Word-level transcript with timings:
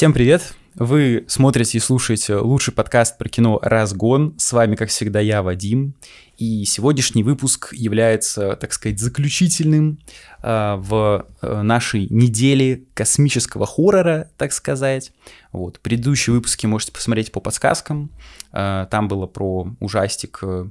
Всем 0.00 0.14
привет! 0.14 0.54
Вы 0.76 1.26
смотрите 1.28 1.76
и 1.76 1.80
слушаете 1.82 2.36
лучший 2.36 2.72
подкаст 2.72 3.18
про 3.18 3.28
кино 3.28 3.58
«Разгон». 3.60 4.34
С 4.38 4.50
вами, 4.54 4.74
как 4.74 4.88
всегда, 4.88 5.20
я, 5.20 5.42
Вадим. 5.42 5.94
И 6.38 6.64
сегодняшний 6.64 7.22
выпуск 7.22 7.74
является, 7.74 8.56
так 8.56 8.72
сказать, 8.72 8.98
заключительным 8.98 9.98
э, 10.42 10.76
в 10.78 11.26
нашей 11.42 12.06
неделе 12.08 12.84
космического 12.94 13.66
хоррора, 13.66 14.30
так 14.38 14.54
сказать. 14.54 15.12
Вот. 15.52 15.80
Предыдущие 15.80 16.32
выпуски 16.32 16.64
можете 16.64 16.92
посмотреть 16.92 17.30
по 17.30 17.40
подсказкам. 17.40 18.10
Э, 18.54 18.86
там 18.90 19.06
было 19.06 19.26
про 19.26 19.68
ужастик 19.80 20.38
э, 20.40 20.64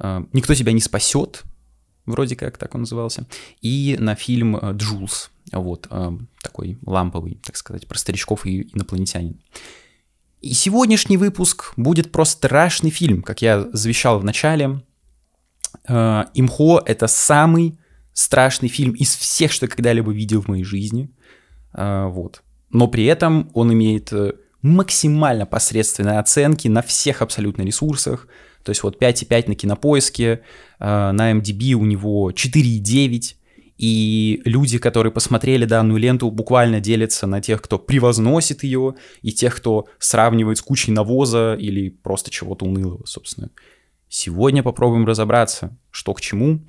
э 0.00 0.20
«Никто 0.32 0.52
тебя 0.54 0.72
не 0.72 0.80
спасет», 0.80 1.44
вроде 2.06 2.34
как 2.34 2.58
так 2.58 2.74
он 2.74 2.80
назывался, 2.80 3.24
и 3.60 3.94
на 4.00 4.16
фильм 4.16 4.58
«Джулс», 4.72 5.30
вот, 5.52 5.86
э, 5.90 6.10
такой 6.42 6.78
ламповый, 6.84 7.40
так 7.44 7.56
сказать, 7.56 7.86
про 7.86 7.98
старичков 7.98 8.46
и 8.46 8.68
инопланетянин. 8.74 9.40
И 10.40 10.52
сегодняшний 10.52 11.16
выпуск 11.16 11.72
будет 11.76 12.12
про 12.12 12.24
страшный 12.24 12.90
фильм, 12.90 13.22
как 13.22 13.42
я 13.42 13.68
завещал 13.72 14.18
в 14.20 14.24
начале. 14.24 14.82
Э, 15.86 16.24
«Имхо»— 16.34 16.82
это 16.86 17.06
самый 17.06 17.78
страшный 18.12 18.68
фильм 18.68 18.92
из 18.92 19.14
всех, 19.16 19.52
что 19.52 19.66
я 19.66 19.70
когда-либо 19.70 20.12
видел 20.12 20.42
в 20.42 20.48
моей 20.48 20.64
жизни. 20.64 21.10
Вот. 21.72 22.42
Но 22.70 22.88
при 22.88 23.04
этом 23.04 23.50
он 23.54 23.72
имеет 23.72 24.12
максимально 24.62 25.46
посредственные 25.46 26.18
оценки 26.18 26.68
на 26.68 26.82
всех 26.82 27.22
абсолютно 27.22 27.62
ресурсах. 27.62 28.28
То 28.64 28.70
есть 28.70 28.82
вот 28.82 29.00
5,5 29.00 29.48
на 29.48 29.54
кинопоиске, 29.54 30.42
э, 30.78 31.10
на 31.12 31.32
MDB 31.32 31.72
у 31.72 31.84
него 31.84 32.32
4,9. 32.32 33.36
И 33.78 34.42
люди, 34.44 34.78
которые 34.78 35.12
посмотрели 35.12 35.64
данную 35.64 35.98
ленту, 35.98 36.30
буквально 36.32 36.80
делятся 36.80 37.28
на 37.28 37.40
тех, 37.40 37.62
кто 37.62 37.78
превозносит 37.78 38.64
ее, 38.64 38.96
и 39.22 39.32
тех, 39.32 39.56
кто 39.56 39.86
сравнивает 40.00 40.58
с 40.58 40.62
кучей 40.62 40.90
навоза 40.90 41.54
или 41.54 41.88
просто 41.88 42.30
чего-то 42.30 42.66
унылого, 42.66 43.06
собственно. 43.06 43.50
Сегодня 44.08 44.64
попробуем 44.64 45.06
разобраться, 45.06 45.76
что 45.90 46.12
к 46.12 46.20
чему. 46.20 46.66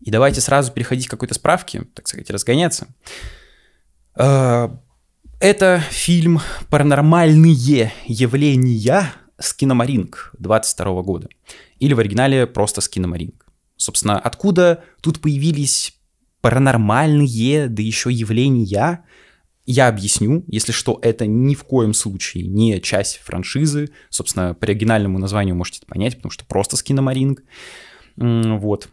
И 0.00 0.10
давайте 0.10 0.40
сразу 0.40 0.72
переходить 0.72 1.08
к 1.08 1.10
какой-то 1.10 1.34
справке, 1.34 1.84
так 1.94 2.08
сказать, 2.08 2.30
разгоняться. 2.30 2.88
Э, 4.16 4.70
это 5.40 5.82
фильм 5.90 6.40
«Паранормальные 6.70 7.92
явления», 8.06 9.12
Скиномаринг 9.38 10.32
22 10.38 11.02
года. 11.02 11.28
Или 11.78 11.92
в 11.92 11.98
оригинале 11.98 12.46
просто 12.46 12.80
Скиномаринг. 12.80 13.46
Собственно, 13.76 14.18
откуда 14.18 14.82
тут 15.02 15.20
появились 15.20 15.95
паранормальные, 16.46 17.68
да 17.68 17.82
еще 17.82 18.12
явления, 18.12 19.02
я 19.66 19.88
объясню, 19.88 20.44
если 20.46 20.70
что, 20.70 21.00
это 21.02 21.26
ни 21.26 21.56
в 21.56 21.64
коем 21.64 21.92
случае 21.92 22.46
не 22.46 22.80
часть 22.80 23.18
франшизы. 23.18 23.90
Собственно, 24.10 24.54
по 24.54 24.64
оригинальному 24.64 25.18
названию 25.18 25.56
можете 25.56 25.78
это 25.78 25.88
понять, 25.88 26.14
потому 26.14 26.30
что 26.30 26.44
просто 26.44 26.76
Скиномаринг. 26.76 27.42
Вот. 28.16 28.88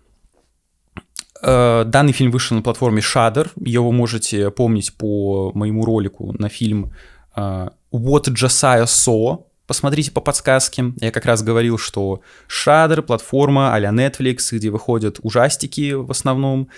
Э, 1.43 1.83
данный 1.85 2.11
фильм 2.11 2.31
вышел 2.31 2.57
на 2.57 2.63
платформе 2.63 3.01
Shudder. 3.01 3.51
Его 3.63 3.91
можете 3.91 4.49
помнить 4.49 4.95
по 4.95 5.51
моему 5.53 5.85
ролику 5.85 6.33
на 6.39 6.49
фильм 6.49 6.91
э, 7.35 7.69
What 7.91 8.29
Josiah 8.29 8.85
Saw, 8.85 9.43
посмотрите 9.67 10.11
по 10.11 10.21
подсказке. 10.21 10.93
Я 10.99 11.11
как 11.11 11.25
раз 11.25 11.43
говорил, 11.43 11.77
что 11.77 12.21
Shudder, 12.49 13.03
платформа 13.03 13.75
а-ля 13.75 13.91
Netflix, 13.91 14.37
где 14.51 14.71
выходят 14.71 15.19
ужастики 15.21 15.93
в 15.93 16.09
основном, 16.09 16.69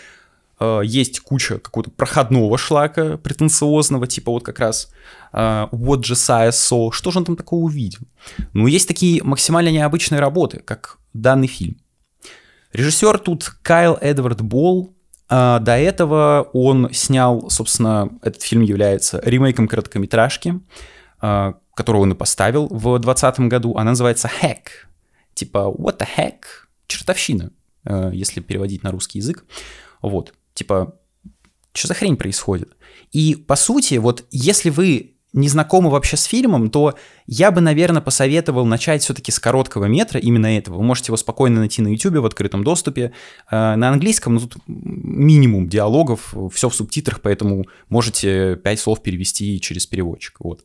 э, 0.60 0.82
есть 0.84 1.20
куча 1.20 1.60
какого-то 1.60 1.92
проходного 1.92 2.58
шлака 2.58 3.18
претенциозного, 3.18 4.08
типа 4.08 4.32
вот 4.32 4.44
как 4.44 4.60
раз 4.60 4.92
uh, 5.34 5.70
What 5.72 6.02
Josiah 6.02 6.50
Saw, 6.50 6.92
что 6.92 7.12
же 7.12 7.20
он 7.20 7.26
там 7.26 7.36
такого 7.36 7.62
увидел? 7.62 8.02
Ну, 8.54 8.68
есть 8.68 8.88
такие 8.88 9.24
максимально 9.24 9.70
необычные 9.70 10.20
работы, 10.20 10.60
как 10.60 10.98
данный 11.14 11.48
фильм. 11.48 11.78
Режиссер 12.74 13.20
тут 13.20 13.56
Кайл 13.62 13.98
Эдвард 14.02 14.42
Болл, 14.42 14.92
Uh, 15.28 15.60
до 15.60 15.76
этого 15.76 16.52
он 16.54 16.94
снял, 16.94 17.50
собственно, 17.50 18.12
этот 18.22 18.44
фильм 18.44 18.62
является 18.62 19.20
ремейком 19.26 19.68
короткометражки, 19.68 20.60
uh, 21.20 21.56
которую 21.76 22.04
он 22.04 22.12
и 22.14 22.16
поставил 22.16 22.68
в 22.68 23.00
2020 23.00 23.40
году, 23.42 23.76
она 23.76 23.92
называется 23.92 24.30
Hack. 24.42 24.68
Типа, 25.36 25.74
what 25.78 26.00
the 26.00 26.08
heck? 26.18 26.42
Чертовщина, 26.88 27.52
э, 27.84 28.12
если 28.14 28.40
переводить 28.40 28.84
на 28.84 28.92
русский 28.92 29.20
язык. 29.20 29.46
Вот, 30.02 30.34
типа, 30.56 30.96
что 31.74 31.88
за 31.88 31.94
хрень 31.94 32.18
происходит? 32.18 32.76
И, 33.12 33.36
по 33.36 33.56
сути, 33.56 33.96
вот 33.96 34.26
если 34.32 34.72
вы 34.72 35.16
не 35.36 35.50
знакомы 35.50 35.90
вообще 35.90 36.16
с 36.16 36.24
фильмом, 36.24 36.70
то 36.70 36.96
я 37.28 37.52
бы, 37.52 37.60
наверное, 37.60 38.02
посоветовал 38.02 38.66
начать 38.66 39.04
все-таки 39.04 39.34
с 39.34 39.40
короткого 39.40 39.86
метра, 39.86 40.18
именно 40.18 40.58
этого. 40.58 40.78
Вы 40.78 40.84
можете 40.84 41.10
его 41.10 41.18
спокойно 41.18 41.60
найти 41.60 41.82
на 41.82 41.90
YouTube 41.90 42.16
в 42.16 42.26
открытом 42.26 42.64
доступе. 42.64 43.12
Э, 43.52 43.76
на 43.76 43.90
английском, 43.90 44.36
ну, 44.36 44.40
тут 44.40 44.64
минимум 44.66 45.68
диалогов, 45.68 46.34
все 46.54 46.70
в 46.70 46.76
субтитрах, 46.76 47.20
поэтому 47.20 47.66
можете 47.90 48.56
пять 48.56 48.80
слов 48.80 49.04
перевести 49.04 49.60
через 49.60 49.86
переводчик. 49.86 50.38
Вот. 50.40 50.64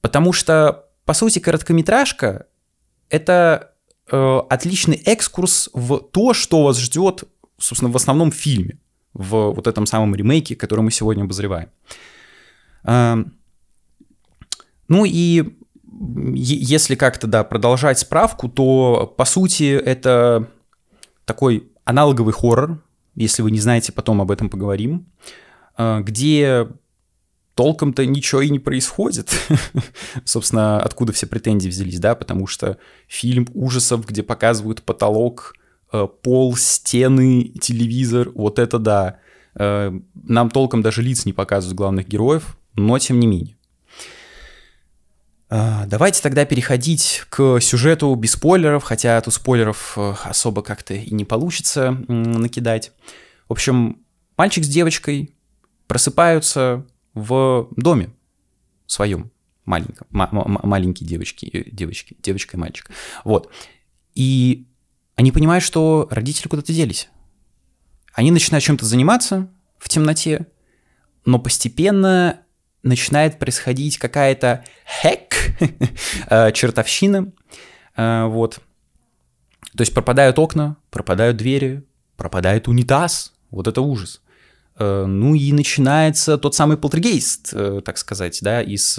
Потому 0.00 0.32
что, 0.32 0.84
по 1.04 1.12
сути, 1.12 1.40
короткометражка— 1.40 2.46
это 3.10 3.72
э, 4.10 4.40
отличный 4.48 4.96
экскурс 4.96 5.70
в 5.72 5.98
то, 5.98 6.34
что 6.34 6.62
вас 6.62 6.78
ждет, 6.78 7.24
собственно, 7.58 7.90
в 7.90 7.96
основном 7.96 8.30
фильме, 8.30 8.78
в 9.14 9.52
вот 9.52 9.66
этом 9.66 9.86
самом 9.86 10.14
ремейке, 10.14 10.56
который 10.56 10.80
мы 10.80 10.90
сегодня 10.90 11.24
обозреваем. 11.24 11.68
Э, 12.84 13.16
ну 14.88 15.04
и 15.04 15.56
если 16.34 16.94
как-то, 16.94 17.26
да, 17.26 17.44
продолжать 17.44 17.98
справку, 17.98 18.48
то, 18.48 19.12
по 19.16 19.24
сути, 19.24 19.74
это 19.74 20.48
такой 21.24 21.70
аналоговый 21.84 22.32
хоррор, 22.32 22.82
если 23.14 23.42
вы 23.42 23.50
не 23.50 23.60
знаете, 23.60 23.92
потом 23.92 24.20
об 24.20 24.30
этом 24.30 24.48
поговорим, 24.48 25.06
э, 25.76 26.00
где 26.00 26.68
толком-то 27.54 28.06
ничего 28.06 28.40
и 28.40 28.50
не 28.50 28.58
происходит. 28.58 29.30
Собственно, 30.24 30.80
откуда 30.80 31.12
все 31.12 31.26
претензии 31.26 31.68
взялись, 31.68 31.98
да, 31.98 32.14
потому 32.14 32.46
что 32.46 32.78
фильм 33.06 33.46
ужасов, 33.52 34.06
где 34.06 34.22
показывают 34.22 34.82
потолок, 34.82 35.54
пол, 35.92 36.56
стены, 36.56 37.44
телевизор, 37.60 38.30
вот 38.34 38.58
это 38.58 38.78
да. 38.78 39.18
Э, 39.54 39.92
нам 40.14 40.50
толком 40.50 40.82
даже 40.82 41.02
лиц 41.02 41.24
не 41.24 41.32
показывают 41.32 41.76
главных 41.76 42.08
героев, 42.08 42.56
но 42.74 42.98
тем 42.98 43.20
не 43.20 43.26
менее. 43.26 43.56
Э, 45.50 45.84
давайте 45.86 46.22
тогда 46.22 46.44
переходить 46.44 47.24
к 47.28 47.60
сюжету 47.60 48.14
без 48.14 48.32
спойлеров, 48.32 48.84
хотя 48.84 49.20
тут 49.20 49.34
спойлеров 49.34 49.98
особо 50.24 50.62
как-то 50.62 50.94
и 50.94 51.12
не 51.14 51.24
получится 51.24 51.90
накидать. 52.08 52.92
В 53.48 53.52
общем, 53.52 53.98
мальчик 54.36 54.64
с 54.64 54.68
девочкой 54.68 55.34
просыпаются 55.86 56.86
в 57.14 57.68
доме 57.76 58.10
своем 58.86 59.30
маленьком, 59.64 60.06
маленькие 60.10 61.08
девочки, 61.08 61.46
э, 61.52 61.70
девочки, 61.70 62.16
девочка 62.22 62.56
и 62.56 62.60
мальчик. 62.60 62.90
Вот. 63.24 63.50
И 64.14 64.66
они 65.16 65.32
понимают, 65.32 65.62
что 65.62 66.08
родители 66.10 66.48
куда-то 66.48 66.72
делись. 66.72 67.08
Они 68.12 68.30
начинают 68.30 68.64
чем-то 68.64 68.84
заниматься 68.84 69.48
в 69.78 69.88
темноте, 69.88 70.46
но 71.24 71.38
постепенно 71.38 72.40
начинает 72.82 73.38
происходить 73.38 73.98
какая-то 73.98 74.64
хэк, 75.02 75.34
э, 76.30 76.52
чертовщина, 76.52 77.32
э, 77.96 78.24
вот. 78.26 78.60
То 79.76 79.80
есть 79.80 79.94
пропадают 79.94 80.38
окна, 80.38 80.76
пропадают 80.90 81.36
двери, 81.36 81.84
пропадает 82.16 82.68
унитаз, 82.68 83.32
вот 83.50 83.68
это 83.68 83.80
ужас. 83.80 84.20
Э, 84.78 85.04
ну 85.06 85.34
и 85.34 85.52
начинается 85.52 86.38
тот 86.38 86.54
самый 86.54 86.76
полтергейст, 86.76 87.54
так 87.84 87.98
сказать, 87.98 88.38
да, 88.42 88.60
из 88.62 88.94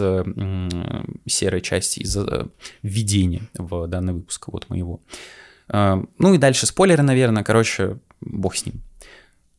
серой 1.27 1.61
части, 1.61 1.99
из 1.99 2.17
введения 2.81 3.43
в 3.57 3.87
данный 3.87 4.13
выпуск 4.13 4.47
вот 4.47 4.69
моего. 4.69 5.01
Ну 5.67 6.33
и 6.33 6.37
дальше 6.37 6.65
спойлеры, 6.65 7.03
наверное, 7.03 7.43
короче, 7.43 7.99
бог 8.21 8.55
с 8.55 8.65
ним. 8.65 8.81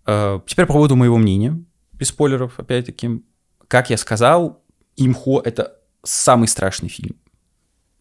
Теперь 0.05 0.67
по 0.67 0.75
поводу 0.75 0.97
моего 0.97 1.17
мнения, 1.17 1.63
без 1.93 2.09
спойлеров, 2.09 2.59
опять-таки. 2.59 3.23
Как 3.69 3.91
я 3.91 3.97
сказал, 3.97 4.63
«Имхо»— 4.97 5.41
это 5.45 5.79
самый 6.03 6.49
страшный 6.49 6.89
фильм 6.89 7.17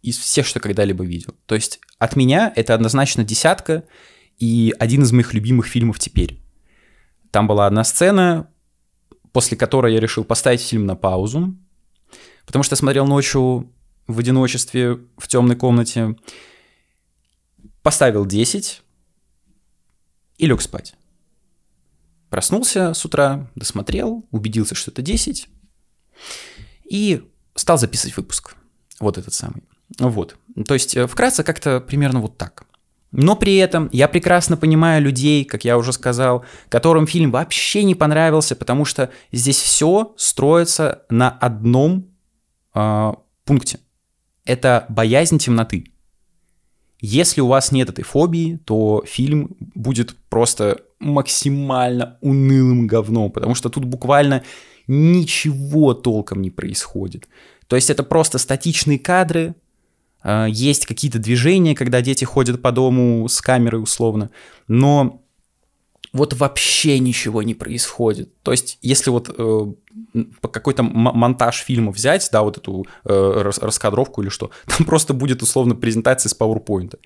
из 0.01 0.17
всех, 0.17 0.45
что 0.45 0.59
когда-либо 0.59 1.05
видел. 1.05 1.33
То 1.45 1.55
есть 1.55 1.79
от 1.97 2.17
меня 2.17 2.51
это 2.55 2.73
однозначно 2.73 3.23
десятка 3.23 3.85
и 4.37 4.73
один 4.77 5.03
из 5.03 5.13
моих 5.13 5.33
любимых 5.33 5.67
фильмов 5.67 5.99
теперь. 5.99 6.41
Там 7.31 7.47
была 7.47 7.67
одна 7.67 7.85
сцена, 7.85 8.49
после 9.31 9.55
которой 9.55 9.93
я 9.93 10.01
решил 10.01 10.25
поставить 10.25 10.61
фильм 10.61 10.85
на 10.85 10.97
паузу, 10.97 11.55
потому 12.45 12.63
что 12.63 12.73
я 12.73 12.77
смотрел 12.77 13.07
ночью 13.07 13.71
в 14.05 14.19
одиночестве 14.19 14.99
в 15.17 15.27
темной 15.29 15.55
комнате, 15.55 16.17
поставил 17.83 18.25
10 18.25 18.81
и 20.37 20.45
лег 20.47 20.61
спать. 20.61 20.95
Проснулся 22.29 22.95
с 22.95 23.05
утра, 23.05 23.51
досмотрел, 23.53 24.25
убедился, 24.31 24.73
что 24.73 24.89
это 24.89 25.03
10. 25.03 25.47
И 26.89 27.29
стал 27.53 27.77
записывать 27.77 28.17
выпуск. 28.17 28.55
Вот 28.99 29.19
этот 29.19 29.33
самый. 29.33 29.63
Вот. 29.99 30.37
То 30.65 30.73
есть, 30.73 30.95
э, 30.95 31.05
вкратце 31.05 31.43
как-то 31.43 31.79
примерно 31.79 32.21
вот 32.21 32.37
так. 32.37 32.65
Но 33.11 33.35
при 33.35 33.57
этом 33.57 33.89
я 33.91 34.07
прекрасно 34.07 34.57
понимаю 34.57 35.03
людей, 35.03 35.45
как 35.45 35.63
я 35.63 35.77
уже 35.77 35.93
сказал, 35.93 36.43
которым 36.69 37.05
фильм 37.05 37.29
вообще 37.29 37.83
не 37.83 37.93
понравился, 37.93 38.55
потому 38.55 38.85
что 38.85 39.11
здесь 39.31 39.59
все 39.59 40.15
строится 40.17 41.03
на 41.11 41.29
одном 41.29 42.07
э, 42.73 43.13
пункте. 43.45 43.79
Это 44.45 44.87
боязнь 44.89 45.37
темноты. 45.37 45.92
Если 47.05 47.41
у 47.41 47.47
вас 47.47 47.73
нет 47.73 47.89
этой 47.89 48.05
фобии, 48.05 48.61
то 48.63 49.03
фильм 49.05 49.57
будет 49.59 50.15
просто 50.29 50.79
максимально 50.99 52.17
унылым 52.21 52.87
говном, 52.87 53.29
потому 53.29 53.55
что 53.55 53.67
тут 53.67 53.83
буквально 53.83 54.41
ничего 54.87 55.95
толком 55.95 56.41
не 56.41 56.49
происходит. 56.49 57.27
То 57.67 57.75
есть 57.75 57.89
это 57.89 58.03
просто 58.03 58.37
статичные 58.37 58.99
кадры, 58.99 59.53
а, 60.21 60.45
есть 60.45 60.85
какие-то 60.85 61.19
движения, 61.19 61.75
когда 61.75 61.99
дети 61.99 62.23
ходят 62.23 62.61
по 62.61 62.71
дому 62.71 63.27
с 63.27 63.41
камерой 63.41 63.83
условно, 63.83 64.29
но 64.69 65.22
вот 66.13 66.33
вообще 66.33 66.99
ничего 66.99 67.41
не 67.41 67.55
происходит. 67.55 68.41
То 68.43 68.51
есть, 68.51 68.77
если 68.83 69.09
вот 69.09 69.33
э, 69.35 69.73
какой-то 70.41 70.83
монтаж 70.83 71.57
фильма 71.57 71.91
взять, 71.91 72.29
да, 72.31 72.43
вот 72.43 72.57
эту 72.57 72.85
э, 73.03 73.51
раскадровку 73.59 74.21
или 74.21 74.29
что, 74.29 74.51
там 74.67 74.85
просто 74.85 75.13
будет 75.15 75.41
условно 75.41 75.75
презентация 75.75 76.29
с 76.29 76.39
PowerPoint. 76.39 76.99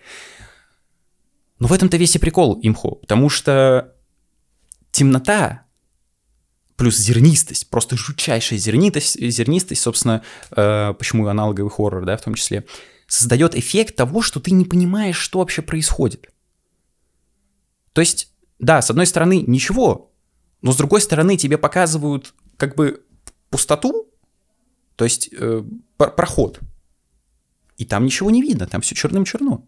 Но 1.59 1.67
в 1.67 1.73
этом-то 1.73 1.97
весь 1.97 2.15
и 2.15 2.19
прикол 2.19 2.59
имхо, 2.61 2.95
потому 2.95 3.29
что 3.29 3.93
темнота 4.91 5.63
плюс 6.75 6.97
зернистость, 6.97 7.69
просто 7.69 7.97
жутчайшая 7.97 8.59
зернистость, 8.59 9.19
зернистость 9.19 9.81
собственно, 9.81 10.21
э, 10.51 10.93
почему 10.93 11.25
аналоговый 11.27 11.69
хоррор, 11.69 12.05
да, 12.05 12.17
в 12.17 12.21
том 12.21 12.35
числе, 12.35 12.65
создает 13.07 13.55
эффект 13.55 13.95
того, 13.95 14.21
что 14.21 14.39
ты 14.39 14.51
не 14.51 14.65
понимаешь, 14.65 15.17
что 15.17 15.39
вообще 15.39 15.61
происходит. 15.61 16.29
То 17.93 18.01
есть, 18.01 18.31
да, 18.59 18.81
с 18.81 18.89
одной 18.89 19.05
стороны, 19.05 19.43
ничего, 19.45 20.11
но 20.61 20.71
с 20.71 20.77
другой 20.77 21.01
стороны, 21.01 21.37
тебе 21.37 21.57
показывают 21.57 22.33
как 22.57 22.75
бы 22.75 23.03
пустоту, 23.49 24.07
то 24.95 25.03
есть 25.05 25.29
э, 25.31 25.63
проход, 25.97 26.59
и 27.77 27.85
там 27.85 28.05
ничего 28.05 28.31
не 28.31 28.41
видно, 28.41 28.67
там 28.67 28.81
все 28.81 28.95
черным-черно. 28.95 29.65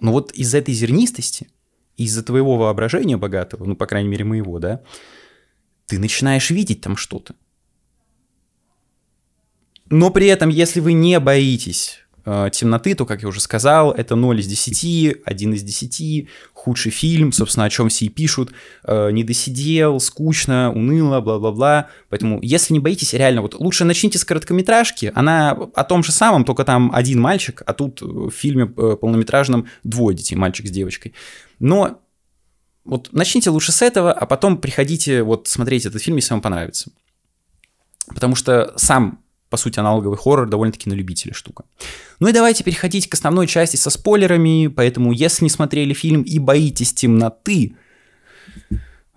Но 0.00 0.12
вот 0.12 0.32
из-за 0.32 0.58
этой 0.58 0.74
зернистости, 0.74 1.50
из-за 1.96 2.22
твоего 2.22 2.56
воображения 2.56 3.16
богатого, 3.16 3.64
ну, 3.64 3.76
по 3.76 3.86
крайней 3.86 4.08
мере, 4.08 4.24
моего, 4.24 4.58
да, 4.58 4.82
ты 5.86 5.98
начинаешь 5.98 6.50
видеть 6.50 6.80
там 6.80 6.96
что-то. 6.96 7.34
Но 9.90 10.10
при 10.10 10.26
этом, 10.26 10.50
если 10.50 10.80
вы 10.80 10.92
не 10.92 11.18
боитесь 11.18 12.00
темноты, 12.52 12.94
то, 12.94 13.06
как 13.06 13.22
я 13.22 13.28
уже 13.28 13.40
сказал, 13.40 13.92
это 13.92 14.16
0 14.16 14.40
из 14.40 14.46
10, 14.46 15.22
1 15.24 15.54
из 15.54 15.62
10, 15.62 16.28
худший 16.52 16.92
фильм, 16.92 17.32
собственно, 17.32 17.64
о 17.64 17.70
чем 17.70 17.88
все 17.88 18.06
и 18.06 18.08
пишут, 18.08 18.52
э, 18.84 19.10
не 19.12 19.24
досидел, 19.24 20.00
скучно, 20.00 20.72
уныло, 20.72 21.20
бла-бла-бла. 21.20 21.88
Поэтому, 22.08 22.40
если 22.42 22.74
не 22.74 22.80
боитесь, 22.80 23.14
реально, 23.14 23.42
вот 23.42 23.54
лучше 23.54 23.84
начните 23.84 24.18
с 24.18 24.24
короткометражки, 24.24 25.12
она 25.14 25.50
о 25.52 25.84
том 25.84 26.02
же 26.02 26.12
самом, 26.12 26.44
только 26.44 26.64
там 26.64 26.90
один 26.94 27.20
мальчик, 27.20 27.62
а 27.64 27.72
тут 27.72 28.02
в 28.02 28.30
фильме 28.30 28.64
э, 28.64 28.96
полнометражном 29.00 29.66
двое 29.84 30.16
детей, 30.16 30.36
мальчик 30.36 30.66
с 30.66 30.70
девочкой. 30.70 31.14
Но 31.58 32.00
вот 32.84 33.10
начните 33.12 33.50
лучше 33.50 33.72
с 33.72 33.82
этого, 33.82 34.12
а 34.12 34.26
потом 34.26 34.58
приходите 34.58 35.22
вот 35.22 35.46
смотреть 35.46 35.86
этот 35.86 36.02
фильм, 36.02 36.16
если 36.16 36.32
вам 36.32 36.40
понравится. 36.40 36.90
Потому 38.08 38.34
что 38.34 38.72
сам 38.76 39.22
по 39.50 39.56
сути, 39.56 39.78
аналоговый 39.78 40.16
хоррор 40.16 40.48
довольно-таки 40.48 40.90
на 40.90 40.94
любителя 40.94 41.32
штука. 41.32 41.64
Ну 42.20 42.28
и 42.28 42.32
давайте 42.32 42.64
переходить 42.64 43.08
к 43.08 43.14
основной 43.14 43.46
части 43.46 43.76
со 43.76 43.90
спойлерами, 43.90 44.66
поэтому 44.66 45.12
если 45.12 45.44
не 45.44 45.50
смотрели 45.50 45.94
фильм 45.94 46.22
и 46.22 46.38
боитесь 46.38 46.92
темноты, 46.92 47.76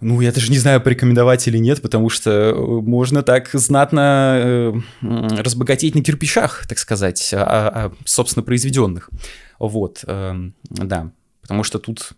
ну, 0.01 0.19
я 0.19 0.31
даже 0.31 0.51
не 0.51 0.57
знаю, 0.57 0.81
порекомендовать 0.81 1.48
или 1.48 1.60
нет, 1.60 1.80
потому 1.81 2.10
что 2.10 2.31
э, 2.31 2.54
можно 2.56 3.22
так 3.22 3.50
знатно 3.54 4.33
э, 4.36 4.74
разбогатеть 5.01 5.94
на 5.94 6.04
кирпичах, 6.04 6.66
так 6.68 6.80
сказать, 6.80 7.31
а, 7.33 7.38
а, 7.38 7.94
собственно, 8.06 8.44
произведенных. 8.44 9.12
Вот, 9.60 10.04
э, 10.07 10.33
да, 10.69 11.12
потому 11.44 11.63
что 11.63 11.78
тут 11.78 12.13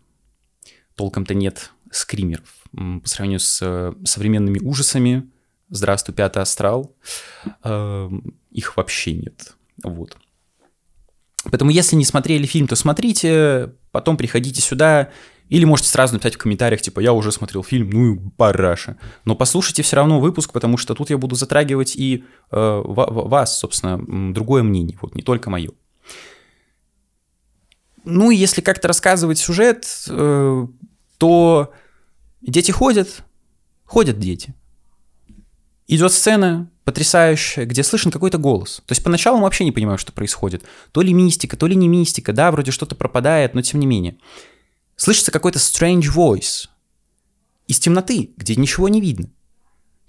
толком-то 0.95 1.33
нет 1.33 1.71
скримеров. 1.91 2.47
По 2.71 3.07
сравнению 3.07 3.41
с 3.41 3.59
э, 3.61 3.93
современными 4.05 4.59
ужасами, 4.59 5.29
Здравствуй, 5.73 6.13
пятый 6.13 6.43
астрал. 6.43 6.95
Эм, 7.63 8.35
их 8.51 8.77
вообще 8.77 9.13
нет. 9.13 9.55
Вот. 9.83 10.15
Поэтому, 11.45 11.71
если 11.71 11.95
не 11.95 12.05
смотрели 12.05 12.45
фильм, 12.45 12.67
то 12.67 12.75
смотрите, 12.75 13.73
потом 13.91 14.15
приходите 14.15 14.61
сюда, 14.61 15.09
или 15.49 15.65
можете 15.65 15.89
сразу 15.89 16.13
написать 16.13 16.35
в 16.35 16.37
комментариях, 16.37 16.79
типа, 16.81 16.99
я 16.99 17.11
уже 17.11 17.31
смотрел 17.31 17.63
фильм, 17.63 17.89
ну 17.89 18.13
и 18.13 18.19
параша. 18.37 18.97
Но 19.25 19.35
послушайте 19.35 19.81
все 19.81 19.95
равно 19.95 20.19
выпуск, 20.19 20.53
потому 20.53 20.77
что 20.77 20.93
тут 20.93 21.09
я 21.09 21.17
буду 21.17 21.33
затрагивать 21.33 21.95
и 21.95 22.23
э, 22.51 22.81
вас, 22.85 23.57
собственно, 23.57 24.31
другое 24.31 24.61
мнение, 24.61 24.99
вот 25.01 25.15
не 25.15 25.23
только 25.23 25.49
мое. 25.49 25.71
Ну 28.05 28.29
и 28.29 28.35
если 28.35 28.61
как-то 28.61 28.87
рассказывать 28.87 29.39
сюжет, 29.39 29.87
э, 30.07 30.67
то 31.17 31.73
дети 32.41 32.69
ходят, 32.69 33.23
ходят 33.85 34.19
дети 34.19 34.53
идет 35.87 36.11
сцена 36.11 36.69
потрясающая, 36.83 37.65
где 37.65 37.83
слышен 37.83 38.11
какой-то 38.11 38.37
голос. 38.37 38.81
То 38.85 38.91
есть 38.91 39.03
поначалу 39.03 39.37
мы 39.37 39.43
вообще 39.43 39.63
не 39.63 39.71
понимаем, 39.71 39.97
что 39.97 40.11
происходит. 40.11 40.63
То 40.91 41.01
ли 41.01 41.13
мистика, 41.13 41.55
то 41.55 41.67
ли 41.67 41.75
не 41.75 41.87
мистика, 41.87 42.33
да, 42.33 42.51
вроде 42.51 42.71
что-то 42.71 42.95
пропадает, 42.95 43.53
но 43.53 43.61
тем 43.61 43.79
не 43.79 43.87
менее. 43.87 44.17
Слышится 44.95 45.31
какой-то 45.31 45.59
strange 45.59 46.13
voice 46.13 46.67
из 47.67 47.79
темноты, 47.79 48.31
где 48.37 48.55
ничего 48.55 48.89
не 48.89 48.99
видно, 48.99 49.29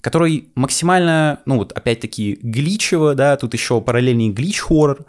который 0.00 0.50
максимально, 0.54 1.40
ну 1.46 1.56
вот 1.56 1.72
опять-таки 1.72 2.38
гличево, 2.42 3.14
да, 3.14 3.36
тут 3.36 3.54
еще 3.54 3.80
параллельный 3.80 4.30
глич-хоррор, 4.30 5.06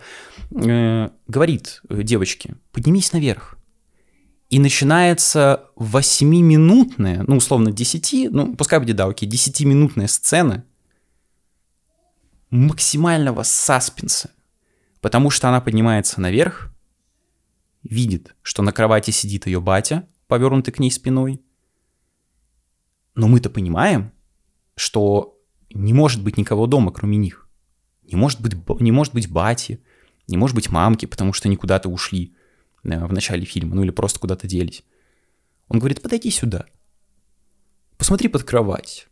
э, 0.52 1.10
говорит 1.28 1.82
девочке, 1.90 2.56
поднимись 2.72 3.12
наверх. 3.12 3.58
И 4.56 4.60
начинается 4.60 5.66
8-минутная, 5.76 7.26
ну, 7.28 7.36
условно, 7.36 7.74
10, 7.74 8.32
ну, 8.32 8.56
пускай 8.56 8.80
будет, 8.80 8.96
да, 8.96 9.04
окей, 9.04 9.28
10-минутная 9.28 10.08
сцена 10.08 10.64
максимального 12.52 13.44
саспенса. 13.44 14.32
Потому 15.02 15.30
что 15.30 15.50
она 15.50 15.60
поднимается 15.60 16.22
наверх, 16.22 16.74
видит, 17.84 18.34
что 18.44 18.64
на 18.64 18.72
кровати 18.72 19.12
сидит 19.12 19.46
ее 19.46 19.60
батя, 19.60 20.08
повернутый 20.28 20.74
к 20.74 20.80
ней 20.80 20.90
спиной. 20.90 21.42
Но 23.14 23.28
мы-то 23.28 23.50
понимаем, 23.50 24.14
что 24.78 25.38
не 25.70 25.92
может 25.92 26.24
быть 26.24 26.38
никого 26.38 26.66
дома, 26.66 26.94
кроме 26.94 27.18
них. 27.18 27.50
Не 28.04 28.16
может 28.16 28.40
быть, 28.40 28.54
не 28.80 28.94
может 28.94 29.14
быть 29.14 29.30
бати, 29.30 29.84
не 30.30 30.38
может 30.38 30.56
быть 30.56 30.70
мамки, 30.70 31.08
потому 31.08 31.34
что 31.34 31.50
они 31.50 31.58
куда-то 31.58 31.90
ушли. 31.90 32.34
Э, 32.86 33.06
в 33.06 33.14
начале 33.14 33.46
фильма, 33.46 33.76
ну 33.76 33.84
или 33.84 33.92
просто 33.92 34.20
куда-то 34.20 34.48
делись. 34.48 34.84
Он 35.68 35.80
говорит, 35.80 36.02
подойди 36.02 36.30
сюда. 36.30 36.66
Посмотри 37.98 38.28
под 38.30 38.44
кровать. 38.44 39.08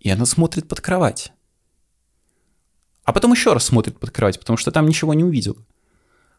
И 0.00 0.10
она 0.10 0.26
смотрит 0.26 0.66
под 0.68 0.80
кровать. 0.80 1.32
А 3.04 3.12
потом 3.12 3.32
еще 3.32 3.52
раз 3.52 3.64
смотрит 3.64 3.98
под 3.98 4.10
кровать, 4.10 4.40
потому 4.40 4.56
что 4.56 4.72
там 4.72 4.86
ничего 4.86 5.14
не 5.14 5.24
увидела. 5.24 5.64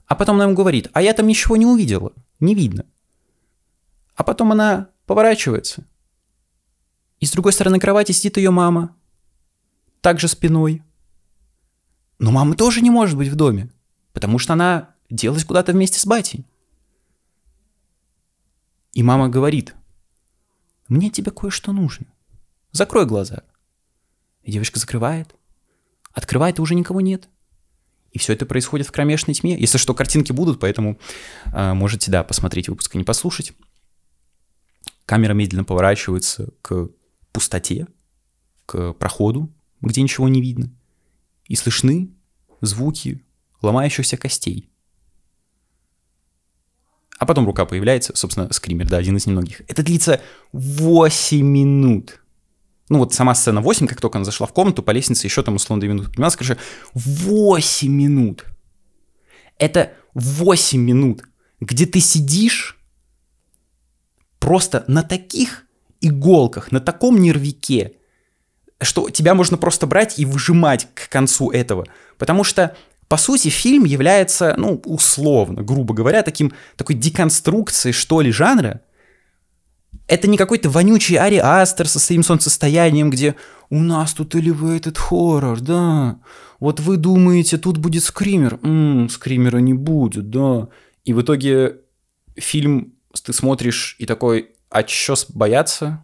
А 0.08 0.16
потом 0.16 0.36
она 0.36 0.46
ему 0.46 0.56
говорит, 0.56 0.90
а 0.94 1.02
я 1.02 1.14
там 1.14 1.28
ничего 1.28 1.56
не 1.56 1.66
увидела, 1.66 2.12
не 2.40 2.54
видно. 2.54 2.86
А 4.16 4.24
потом 4.24 4.52
она 4.52 4.90
поворачивается. 5.06 5.86
И 7.20 7.26
с 7.26 7.32
другой 7.32 7.54
стороны 7.54 7.80
кровати 7.80 8.12
сидит 8.12 8.38
ее 8.38 8.52
мама, 8.52 8.96
также 10.02 10.28
спиной. 10.28 10.84
Но 12.20 12.32
мама 12.32 12.56
тоже 12.56 12.82
не 12.82 12.90
может 12.90 13.18
быть 13.18 13.30
в 13.30 13.36
доме, 13.36 13.72
потому 14.14 14.38
что 14.38 14.54
она 14.54 14.96
делась 15.10 15.46
куда-то 15.46 15.72
вместе 15.72 16.00
с 16.00 16.06
батей. 16.06 16.46
И 18.96 19.04
мама 19.04 19.30
говорит, 19.30 19.76
мне 20.88 21.10
тебе 21.10 21.30
кое-что 21.30 21.74
нужно. 21.74 22.08
Закрой 22.72 23.06
глаза. 23.06 23.44
И 24.42 24.52
девочка 24.52 24.80
закрывает. 24.80 25.36
Открывает, 26.14 26.58
и 26.58 26.62
уже 26.62 26.76
никого 26.76 27.02
нет. 27.02 27.28
И 28.12 28.20
все 28.20 28.32
это 28.32 28.46
происходит 28.46 28.88
в 28.88 28.94
кромешной 28.94 29.36
тьме. 29.36 29.60
Если 29.60 29.78
что, 29.78 29.94
картинки 29.94 30.32
будут, 30.32 30.62
поэтому 30.62 30.98
э, 31.54 31.74
можете, 31.74 32.10
да, 32.10 32.24
посмотреть 32.24 32.70
выпуск 32.70 32.96
и 32.96 32.98
не 32.98 33.04
послушать. 33.04 33.52
Камера 35.06 35.34
медленно 35.34 35.66
поворачивается 35.66 36.52
к 36.62 36.90
пустоте, 37.34 37.88
к 38.66 38.94
проходу, 38.94 39.54
где 39.82 40.02
ничего 40.02 40.30
не 40.30 40.42
видно. 40.42 40.72
И 41.50 41.56
слышны 41.56 42.12
звуки 42.62 43.26
ломающихся 43.62 44.16
костей. 44.16 44.70
А 47.26 47.28
потом 47.28 47.48
рука 47.48 47.66
появляется, 47.66 48.16
собственно, 48.16 48.54
скример, 48.54 48.88
да, 48.88 48.98
один 48.98 49.18
из 49.18 49.26
немногих. 49.26 49.64
Это 49.68 49.82
длится 49.82 50.22
8 50.52 51.44
минут. 51.44 52.22
Ну 52.88 53.00
вот 53.00 53.16
сама 53.16 53.34
сцена 53.34 53.62
8, 53.62 53.88
как 53.88 54.00
только 54.00 54.20
она 54.20 54.26
зашла 54.26 54.46
в 54.46 54.54
комнату, 54.54 54.84
по 54.84 54.92
лестнице 54.92 55.26
еще 55.26 55.42
там 55.42 55.56
условно 55.56 55.82
2 55.82 55.90
минуты 55.90 56.10
поднималась, 56.10 56.36
короче, 56.36 56.60
8 56.94 57.92
минут. 57.92 58.46
Это 59.58 59.94
8 60.14 60.80
минут, 60.80 61.24
где 61.60 61.88
ты 61.88 62.00
сидишь 62.00 62.78
просто 64.38 64.86
на 64.88 65.02
таких 65.02 65.64
иголках, 66.02 66.72
на 66.72 66.80
таком 66.80 67.20
нервике, 67.20 67.94
что 68.80 69.10
тебя 69.10 69.34
можно 69.34 69.58
просто 69.58 69.88
брать 69.88 70.20
и 70.20 70.26
выжимать 70.26 70.88
к 70.94 71.10
концу 71.10 71.50
этого. 71.50 71.88
Потому 72.20 72.44
что, 72.44 72.78
по 73.08 73.18
сути, 73.18 73.50
фильм 73.50 73.84
является, 73.84 74.56
ну, 74.58 74.82
условно, 74.86 75.62
грубо 75.62 75.94
говоря, 75.94 76.24
таким, 76.24 76.54
такой 76.76 76.96
деконструкцией, 76.96 77.94
что 77.94 78.22
ли, 78.22 78.32
жанра. 78.32 78.82
Это 80.08 80.28
не 80.28 80.38
какой-то 80.38 80.70
вонючий 80.70 81.18
Ари 81.18 81.38
Астер 81.38 81.88
со 81.88 82.00
своим 82.00 82.24
солнцестоянием, 82.24 83.10
где 83.10 83.36
у 83.70 83.80
нас 83.80 84.14
тут 84.14 84.36
elevated 84.36 84.98
хоррор, 84.98 85.62
да. 85.62 86.20
Вот 86.60 86.80
вы 86.80 86.98
думаете, 86.98 87.58
тут 87.58 87.78
будет 87.78 88.04
скример. 88.04 88.60
Ммм, 88.62 89.10
скримера 89.10 89.58
не 89.58 89.74
будет, 89.74 90.30
да. 90.30 90.70
И 91.04 91.14
в 91.14 91.22
итоге 91.22 91.78
фильм 92.36 92.94
ты 93.24 93.34
смотришь 93.34 93.96
и 94.00 94.06
такой, 94.06 94.52
а 94.70 94.84
чё 94.84 95.16
бояться? 95.30 96.04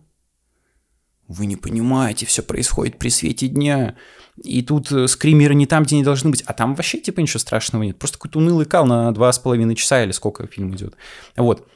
Вы 1.31 1.45
не 1.45 1.55
понимаете, 1.55 2.25
все 2.25 2.43
происходит 2.43 2.99
при 2.99 3.07
свете 3.07 3.47
дня. 3.47 3.95
И 4.43 4.61
тут 4.61 4.91
э, 4.91 5.07
скримеры 5.07 5.55
не 5.55 5.65
там, 5.65 5.83
где 5.83 5.95
они 5.95 6.03
должны 6.03 6.29
быть. 6.29 6.41
А 6.41 6.51
там 6.51 6.75
вообще 6.75 6.99
типа 6.99 7.21
ничего 7.21 7.39
страшного 7.39 7.83
нет. 7.83 7.97
Просто 7.97 8.17
какой-то 8.17 8.39
унылый 8.39 8.65
кал 8.65 8.85
на 8.85 9.13
два 9.13 9.31
с 9.31 9.39
половиной 9.39 9.75
часа 9.75 10.03
или 10.03 10.11
сколько 10.11 10.45
фильм 10.47 10.75
идет. 10.75 10.95
Вот. 11.37 11.69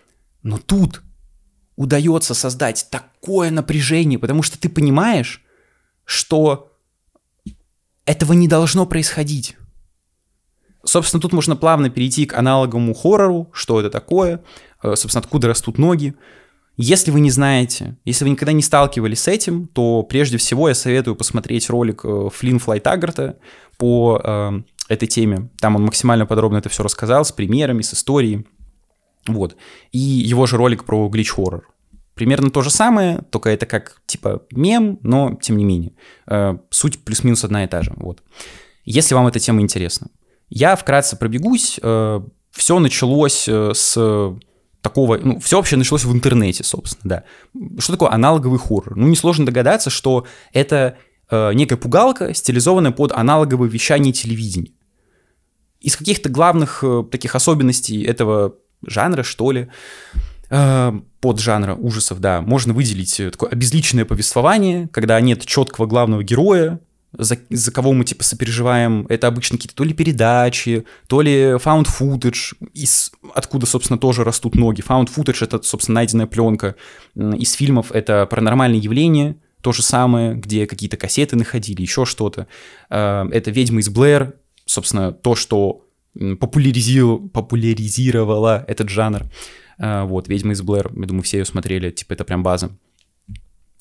Но 0.44 0.58
тут 0.58 1.02
удается 1.78 2.34
создать 2.34 2.88
такое 2.92 3.50
напряжение, 3.50 4.20
потому 4.20 4.44
что 4.44 4.60
ты 4.60 4.68
понимаешь, 4.68 5.42
что 6.04 6.74
этого 8.04 8.34
не 8.34 8.50
должно 8.50 8.86
происходить. 8.86 9.56
Собственно, 10.84 11.22
тут 11.22 11.32
можно 11.32 11.56
плавно 11.56 11.90
перейти 11.90 12.26
к 12.26 12.38
аналоговому 12.38 12.94
хоррору, 12.94 13.50
что 13.54 13.80
это 13.80 13.90
такое, 13.90 14.44
э, 14.84 14.96
собственно, 14.98 15.22
откуда 15.22 15.48
растут 15.48 15.78
ноги. 15.78 16.14
Если 16.78 17.12
вы 17.12 17.22
не 17.22 17.32
знаете, 17.32 17.98
если 18.04 18.26
вы 18.26 18.32
никогда 18.32 18.52
не 18.52 18.62
сталкивались 18.62 19.22
с 19.22 19.28
этим, 19.28 19.68
то 19.68 20.04
прежде 20.04 20.38
всего 20.38 20.68
я 20.68 20.76
советую 20.76 21.16
посмотреть 21.16 21.70
ролик 21.70 22.02
э, 22.04 22.30
Флинн 22.34 22.60
Флайтагарта 22.60 23.38
по 23.78 24.20
э, 24.22 24.62
этой 24.90 25.08
теме. 25.08 25.50
Там 25.60 25.78
он 25.78 25.84
максимально 25.84 26.26
подробно 26.26 26.58
это 26.58 26.70
все 26.70 26.84
рассказал, 26.84 27.24
с 27.24 27.32
примерами, 27.32 27.82
с 27.82 27.94
историей. 27.94 28.46
Вот. 29.26 29.56
И 29.94 30.00
его 30.00 30.46
же 30.48 30.58
ролик 30.58 30.84
про 30.84 31.08
глич-хоррор. 31.08 31.68
Примерно 32.14 32.50
то 32.50 32.62
же 32.62 32.70
самое, 32.70 33.22
только 33.30 33.50
это 33.50 33.66
как 33.66 34.02
типа 34.06 34.44
мем, 34.52 35.00
но 35.02 35.38
тем 35.42 35.58
не 35.58 35.64
менее. 35.64 35.94
Э, 36.28 36.58
суть 36.72 37.04
плюс-минус 37.04 37.46
одна 37.46 37.64
и 37.64 37.68
та 37.68 37.84
же. 37.84 37.94
Вот. 37.96 38.22
Если 38.84 39.16
вам 39.16 39.28
эта 39.28 39.40
тема 39.40 39.62
интересна. 39.62 40.08
Я 40.50 40.76
вкратце 40.76 41.16
пробегусь. 41.16 41.80
Э, 41.82 42.22
все 42.52 42.80
началось 42.80 43.48
э, 43.48 43.72
с 43.74 43.98
такого, 44.86 45.18
ну, 45.18 45.40
все 45.40 45.58
вообще 45.58 45.78
началось 45.78 46.06
в 46.06 46.14
интернете, 46.14 46.64
собственно, 46.64 47.24
да. 47.56 47.80
Что 47.80 47.94
такое 47.94 48.12
аналоговый 48.12 48.60
хоррор? 48.60 48.96
Ну, 48.96 49.08
несложно 49.08 49.44
догадаться, 49.44 49.90
что 49.90 50.28
это 50.54 50.98
э, 51.32 51.54
некая 51.54 51.78
пугалка, 51.78 52.36
стилизованная 52.36 52.92
под 52.92 53.12
аналоговое 53.12 53.68
вещание 53.68 54.14
телевидения. 54.14 54.74
Из 55.82 55.98
каких-то 55.98 56.30
главных 56.30 56.84
э, 56.84 57.04
таких 57.12 57.36
особенностей 57.36 58.04
этого 58.04 58.58
жанра, 58.86 59.24
что 59.24 59.50
ли, 59.50 59.70
э, 60.52 60.92
под 61.20 61.40
жанра 61.40 61.74
ужасов, 61.74 62.20
да, 62.20 62.42
можно 62.42 62.72
выделить 62.72 63.20
э, 63.20 63.32
такое 63.32 63.50
обезличенное 63.50 64.06
повествование, 64.06 64.88
когда 64.90 65.20
нет 65.20 65.48
четкого 65.48 65.88
главного 65.88 66.24
героя, 66.24 66.80
за, 67.18 67.38
за 67.50 67.72
кого 67.72 67.94
мы, 67.94 68.06
типа, 68.06 68.24
сопереживаем. 68.24 69.06
Это 69.10 69.28
обычно 69.28 69.58
какие-то 69.58 69.76
то 69.76 69.84
ли 69.84 69.94
передачи, 69.94 70.86
то 71.08 71.22
ли 71.22 71.54
found 71.54 71.88
footage, 71.88 72.56
из, 72.74 73.12
откуда, 73.34 73.66
собственно, 73.66 73.98
тоже 73.98 74.24
растут 74.24 74.56
ноги. 74.56 74.82
Found 74.82 75.10
footage— 75.16 75.38
это, 75.42 75.62
собственно, 75.62 75.96
найденная 75.96 76.28
пленка. 76.28 76.76
Из 77.16 77.54
фильмов 77.54 77.92
это 77.92 78.26
паранормальные 78.26 78.80
явления, 78.80 79.38
то 79.62 79.72
же 79.72 79.82
самое, 79.82 80.36
где 80.36 80.68
какие-то 80.68 80.96
кассеты 80.96 81.36
находили, 81.36 81.82
еще 81.82 82.06
что-то. 82.06 82.48
А, 82.90 83.28
это 83.32 83.50
«Ведьма 83.50 83.80
из 83.80 83.90
Блэр», 83.90 84.36
собственно, 84.66 85.12
то, 85.12 85.36
что 85.36 85.88
популяризировало, 86.40 87.28
популяризировало 87.28 88.64
этот 88.68 88.90
жанр. 88.90 89.24
А, 89.80 90.06
вот, 90.06 90.28
«Ведьма 90.28 90.54
из 90.54 90.62
Блэр», 90.62 90.92
я 90.96 91.06
думаю, 91.08 91.24
все 91.24 91.40
ее 91.40 91.46
смотрели, 91.46 91.90
типа, 91.90 92.14
это 92.14 92.24
прям 92.24 92.44
база. 92.44 92.70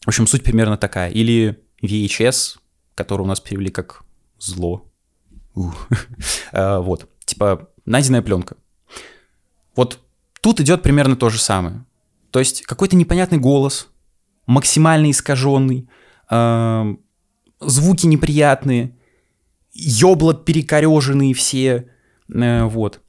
В 0.05 0.09
общем, 0.09 0.27
суть 0.27 0.43
примерно 0.43 0.79
такая. 0.79 1.11
Или 1.11 1.59
VHS, 1.83 2.57
который 2.95 3.23
у 3.23 3.27
нас 3.27 3.41
перевели 3.41 3.71
как 3.71 4.05
зло. 4.39 4.91
А, 6.53 6.81
вот, 6.81 7.09
типа 7.25 7.69
найденная 7.85 8.23
пленка. 8.23 8.57
Вот 9.77 10.01
тут 10.41 10.61
идет 10.61 10.83
примерно 10.83 11.17
то 11.17 11.31
же 11.31 11.39
самое. 11.39 11.85
То 12.31 12.39
есть 12.39 12.63
какой-то 12.63 12.97
непонятный 12.97 13.39
голос, 13.39 13.89
максимально 14.47 15.11
искаженный, 15.11 15.89
а, 16.29 16.97
звуки 17.61 18.07
неприятные, 18.07 18.97
ёбла 19.73 20.35
перекореженные 20.35 21.35
все, 21.35 21.89
э, 22.33 22.65
вот. 22.65 23.01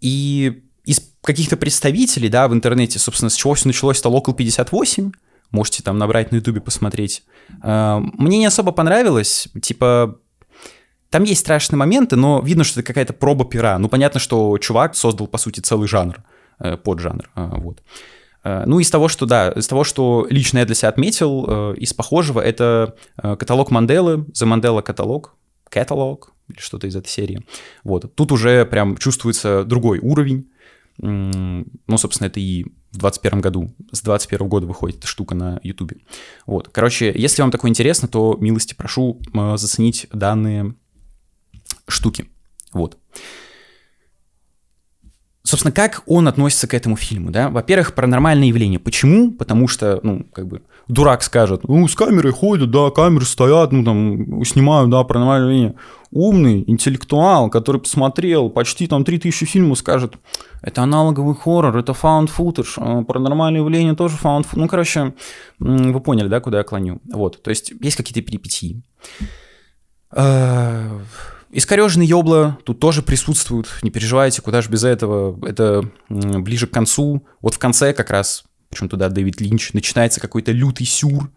И 0.00 0.62
из 0.84 1.00
каких-то 1.22 1.56
представителей, 1.56 2.28
да, 2.28 2.48
в 2.48 2.54
интернете, 2.54 2.98
собственно, 2.98 3.30
с 3.30 3.34
чего 3.34 3.54
все 3.54 3.68
началось, 3.68 4.00
это 4.00 4.08
Local 4.08 4.34
58, 4.34 5.12
можете 5.52 5.82
там 5.82 5.98
набрать 5.98 6.32
на 6.32 6.36
ютубе, 6.36 6.60
посмотреть. 6.60 7.22
А, 7.62 8.00
мне 8.00 8.38
не 8.38 8.46
особо 8.46 8.72
понравилось, 8.72 9.48
типа, 9.60 10.18
там 11.10 11.24
есть 11.24 11.42
страшные 11.42 11.78
моменты, 11.78 12.16
но 12.16 12.40
видно, 12.40 12.64
что 12.64 12.80
это 12.80 12.86
какая-то 12.86 13.12
проба 13.12 13.44
пера. 13.44 13.78
Ну, 13.78 13.88
понятно, 13.88 14.18
что 14.18 14.56
чувак 14.58 14.96
создал, 14.96 15.26
по 15.26 15.38
сути, 15.38 15.60
целый 15.60 15.86
жанр, 15.86 16.22
э, 16.58 16.76
поджанр, 16.78 17.30
а, 17.34 17.58
вот. 17.58 17.82
А, 18.44 18.64
ну, 18.66 18.80
из 18.80 18.90
того, 18.90 19.08
что, 19.08 19.26
да, 19.26 19.50
из 19.50 19.68
того, 19.68 19.84
что 19.84 20.26
лично 20.30 20.58
я 20.58 20.64
для 20.64 20.74
себя 20.74 20.88
отметил, 20.88 21.44
э, 21.46 21.74
из 21.76 21.92
похожего, 21.92 22.40
это 22.40 22.96
э, 23.22 23.36
каталог 23.36 23.70
Манделы, 23.70 24.24
The 24.32 24.46
Mandela 24.46 24.82
каталог, 24.82 25.34
каталог, 25.68 26.32
или 26.48 26.58
что-то 26.58 26.86
из 26.86 26.96
этой 26.96 27.08
серии. 27.08 27.44
Вот, 27.84 28.14
тут 28.14 28.32
уже 28.32 28.64
прям 28.64 28.96
чувствуется 28.96 29.64
другой 29.64 29.98
уровень, 29.98 30.48
ну, 30.98 31.96
собственно, 31.96 32.28
это 32.28 32.40
и 32.40 32.64
в 32.64 32.98
2021 32.98 33.40
году, 33.40 33.74
с 33.92 34.02
2021 34.02 34.48
года 34.48 34.66
выходит 34.66 34.98
эта 34.98 35.06
штука 35.06 35.34
на 35.34 35.60
YouTube. 35.62 35.94
Вот, 36.46 36.68
короче, 36.68 37.12
если 37.14 37.42
вам 37.42 37.50
такое 37.50 37.70
интересно, 37.70 38.08
то 38.08 38.36
милости 38.40 38.74
прошу 38.74 39.20
заценить 39.56 40.06
данные 40.12 40.74
штуки. 41.88 42.28
Вот. 42.72 42.98
Собственно, 45.42 45.72
как 45.72 46.02
он 46.06 46.28
относится 46.28 46.68
к 46.68 46.74
этому 46.74 46.96
фильму, 46.96 47.30
да? 47.30 47.50
Во-первых, 47.50 47.94
паранормальное 47.94 48.48
явление. 48.48 48.78
Почему? 48.78 49.32
Потому 49.32 49.66
что, 49.68 49.98
ну, 50.02 50.24
как 50.32 50.46
бы, 50.46 50.62
дурак 50.88 51.22
скажет, 51.22 51.66
ну, 51.68 51.86
с 51.88 51.94
камерой 51.94 52.32
ходят, 52.32 52.70
да, 52.70 52.90
камеры 52.90 53.24
стоят, 53.24 53.72
ну, 53.72 53.84
там, 53.84 54.44
снимают, 54.44 54.90
да, 54.90 55.02
паранормальное 55.04 55.48
явление. 55.48 55.74
Умный 56.10 56.64
интеллектуал, 56.66 57.48
который 57.48 57.80
посмотрел 57.80 58.50
почти 58.50 58.86
там 58.86 59.04
3000 59.04 59.46
фильмов, 59.46 59.78
скажет, 59.78 60.14
это 60.60 60.82
аналоговый 60.82 61.34
хоррор, 61.34 61.76
это 61.76 61.92
found 61.92 62.30
footage, 62.36 62.74
а 62.76 63.02
паранормальное 63.02 63.60
явление 63.60 63.94
тоже 63.94 64.16
found 64.22 64.42
footage. 64.42 64.58
Ну, 64.58 64.68
короче, 64.68 65.14
вы 65.58 66.00
поняли, 66.00 66.28
да, 66.28 66.40
куда 66.40 66.58
я 66.58 66.64
клоню. 66.64 67.00
Вот, 67.12 67.42
то 67.42 67.50
есть 67.50 67.72
есть 67.80 67.96
какие-то 67.96 68.20
перипетии. 68.20 68.82
А, 70.10 71.00
искореженные 71.50 72.08
ёбла 72.08 72.58
тут 72.64 72.78
тоже 72.78 73.02
присутствуют, 73.02 73.68
не 73.82 73.90
переживайте, 73.90 74.42
куда 74.42 74.60
же 74.60 74.68
без 74.68 74.84
этого. 74.84 75.38
Это 75.46 75.82
ближе 76.08 76.66
к 76.66 76.72
концу. 76.72 77.24
Вот 77.40 77.54
в 77.54 77.58
конце 77.58 77.94
как 77.94 78.10
раз, 78.10 78.44
причем 78.72 78.88
туда 78.88 79.08
Дэвид 79.08 79.40
Линч, 79.40 79.72
начинается 79.72 80.20
какой-то 80.20 80.50
лютый 80.50 80.84
сюр, 80.84 81.30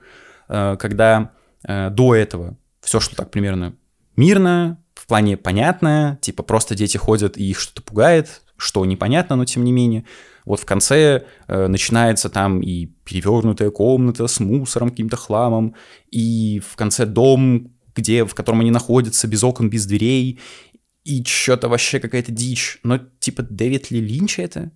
а, 0.48 0.76
когда 0.78 1.32
до 1.64 2.14
этого 2.14 2.58
все 2.80 3.00
шло 3.00 3.16
так 3.16 3.32
примерно 3.32 3.76
мирно, 4.16 4.80
в 4.94 5.08
плане 5.08 5.38
понятное, 5.38 6.18
типа 6.18 6.44
просто 6.44 6.76
дети 6.76 6.98
ходят 6.98 7.38
и 7.38 7.50
их 7.50 7.60
что-то 7.60 7.82
пугает, 7.82 8.42
что 8.58 8.86
непонятно, 8.86 9.36
но 9.36 9.46
тем 9.46 9.64
не 9.64 9.72
менее. 9.72 10.06
Вот 10.46 10.60
в 10.60 10.66
конце 10.66 11.26
э, 11.48 11.68
начинается 11.68 12.30
там 12.30 12.62
и 12.62 12.86
перевернутая 13.04 13.72
комната 13.72 14.28
с 14.28 14.40
мусором, 14.40 14.90
каким-то 14.90 15.18
хламом, 15.18 15.76
и 16.12 16.62
в 16.66 16.76
конце 16.76 17.06
дом, 17.06 17.74
где, 17.96 18.26
в 18.26 18.34
котором 18.36 18.62
они 18.62 18.72
находятся, 18.72 19.28
без 19.28 19.44
окон, 19.44 19.70
без 19.70 19.86
дверей, 19.86 20.40
и 21.04 21.24
что-то 21.24 21.68
вообще 21.68 22.00
какая-то 22.00 22.32
дичь. 22.32 22.80
Но 22.84 23.00
типа 23.20 23.44
Дэвид 23.44 23.92
Ли 23.92 24.02
Линч 24.02 24.40
это? 24.40 24.72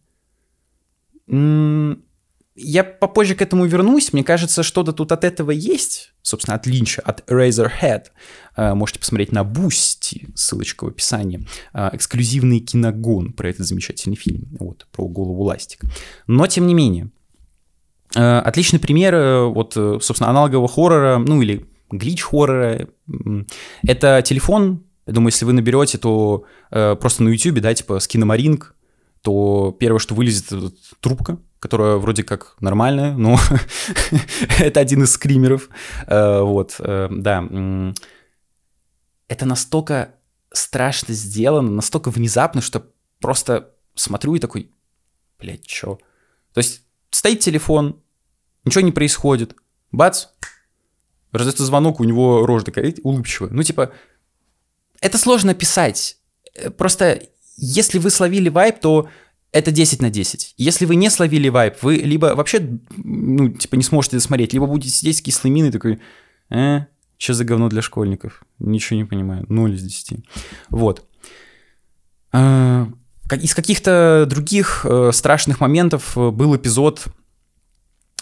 М 1.28 2.04
я 2.62 2.84
попозже 2.84 3.36
к 3.36 3.42
этому 3.42 3.66
вернусь. 3.66 4.14
Мне 4.14 4.24
кажется, 4.24 4.64
что-то 4.64 4.94
тут 4.94 5.12
от 5.12 5.24
этого 5.24 5.52
есть. 5.52 6.14
Собственно, 6.22 6.56
от 6.56 6.68
Линча, 6.68 7.02
от 7.02 7.30
Eraserhead. 7.30 8.06
Э, 8.56 8.74
можете 8.74 9.00
посмотреть 9.00 9.32
на 9.32 9.44
Boosty, 9.44 10.28
ссылочка 10.36 10.86
в 10.86 10.88
описании. 10.88 11.48
Э, 11.74 11.90
эксклюзивный 11.94 12.60
киногон 12.60 13.34
про 13.34 13.50
этот 13.50 13.66
замечательный 13.66 14.16
фильм. 14.16 14.48
Вот, 14.60 14.88
про 14.92 15.08
голову 15.08 15.44
ластик. 15.44 15.82
Но, 16.28 16.48
тем 16.48 16.68
не 16.68 16.74
менее, 16.74 17.12
Э, 18.16 18.40
отличный 18.40 18.80
пример, 18.80 19.46
вот, 19.50 19.74
собственно, 19.74 20.30
аналогового 20.30 20.68
хоррора, 20.68 21.20
ну 21.20 21.42
или 21.42 21.68
глич-хоррора. 21.92 22.88
Это 23.84 24.22
телефон, 24.24 24.84
я 25.06 25.14
думаю, 25.14 25.30
если 25.30 25.46
вы 25.46 25.54
наберете, 25.54 25.98
то 25.98 26.44
э, 26.72 26.96
просто 26.96 27.24
на 27.24 27.30
YouTube, 27.30 27.62
да, 27.62 27.74
типа 27.74 28.00
скиномаринг, 28.00 28.76
то 29.22 29.76
первое, 29.80 30.00
что 30.00 30.16
вылезет, 30.16 30.52
это 30.52 30.72
трубка, 31.02 31.40
которая 31.60 31.98
вроде 31.98 32.24
как 32.24 32.56
нормальная, 32.60 33.14
но 33.14 33.38
это 34.60 34.80
один 34.80 35.04
из 35.04 35.12
скримеров. 35.12 35.70
Э, 36.08 36.42
вот, 36.42 36.76
э, 36.80 37.08
да. 37.12 37.44
Это 39.28 39.46
настолько 39.46 40.16
страшно 40.52 41.14
сделано, 41.14 41.70
настолько 41.70 42.10
внезапно, 42.10 42.62
что 42.62 42.92
просто 43.20 43.74
смотрю 43.94 44.36
и 44.36 44.40
такой, 44.40 44.72
блядь, 45.38 45.66
чё? 45.66 46.00
То 46.54 46.60
есть 46.60 46.84
стоит 47.12 47.42
телефон, 47.42 48.02
ничего 48.66 48.82
не 48.82 48.92
происходит, 48.92 49.56
бац, 49.92 50.28
раздается 51.32 51.66
звонок, 51.66 52.00
у 52.00 52.04
него 52.04 52.46
рожа 52.46 52.66
такая 52.66 52.94
улыбчивая. 53.04 53.52
Ну, 53.52 53.64
типа, 53.64 53.92
это 55.02 55.18
сложно 55.18 55.54
писать. 55.54 56.18
Э, 56.56 56.70
просто 56.70 57.22
если 57.58 58.00
вы 58.00 58.10
словили 58.10 58.50
вайп, 58.50 58.80
то 58.80 59.10
это 59.52 59.72
10 59.72 60.02
на 60.02 60.10
10. 60.10 60.54
Если 60.58 60.86
вы 60.86 60.96
не 60.96 61.10
словили 61.10 61.50
вайп, 61.50 61.82
вы 61.82 61.96
либо 61.96 62.36
вообще, 62.36 62.80
ну, 62.98 63.50
типа, 63.50 63.76
не 63.76 63.84
сможете 63.84 64.18
досмотреть, 64.18 64.54
либо 64.54 64.68
будете 64.68 64.90
сидеть 64.94 65.18
с 65.18 65.22
кислой 65.22 65.52
миной 65.52 65.72
такой, 65.72 66.00
э, 66.50 66.82
что 67.18 67.34
за 67.34 67.44
говно 67.46 67.68
для 67.70 67.82
школьников? 67.82 68.44
Ничего 68.60 68.98
не 68.98 69.06
понимаю. 69.06 69.46
0 69.50 69.74
из 69.74 69.84
10. 69.84 70.24
Вот. 70.70 71.06
А, 72.32 72.88
из 73.32 73.54
каких-то 73.54 74.26
других 74.30 74.86
э, 74.88 75.12
страшных 75.14 75.60
моментов 75.60 76.18
э, 76.18 76.30
был 76.30 76.56
эпизод, 76.56 77.08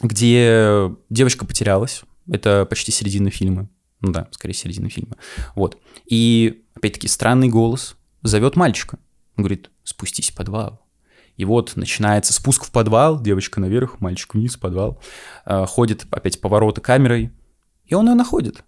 где 0.02 0.92
девочка 1.10 1.46
потерялась. 1.46 2.04
Это 2.32 2.66
почти 2.66 2.92
середина 2.92 3.30
фильма. 3.30 3.70
Ну 4.02 4.12
да, 4.12 4.28
скорее 4.32 4.54
середина 4.54 4.90
фильма. 4.90 5.18
Вот. 5.56 5.78
И, 6.06 6.64
опять-таки, 6.74 7.08
странный 7.08 7.50
голос 7.50 7.96
зовет 8.22 8.56
мальчика. 8.56 8.98
Он 9.36 9.44
говорит, 9.44 9.70
спустись 9.84 10.32
в 10.32 10.36
подвал. 10.36 10.87
И 11.38 11.46
вот 11.46 11.76
начинается 11.76 12.34
спуск 12.34 12.66
в 12.66 12.72
подвал, 12.72 13.22
девочка 13.22 13.60
наверх, 13.60 14.02
мальчик 14.02 14.34
вниз, 14.34 14.58
подвал. 14.58 15.00
Э, 15.46 15.66
ходит 15.66 16.06
опять 16.12 16.42
повороты 16.42 16.82
камерой, 16.82 17.32
и 17.86 17.94
он 17.94 18.08
ее 18.08 18.16
находит. 18.16 18.64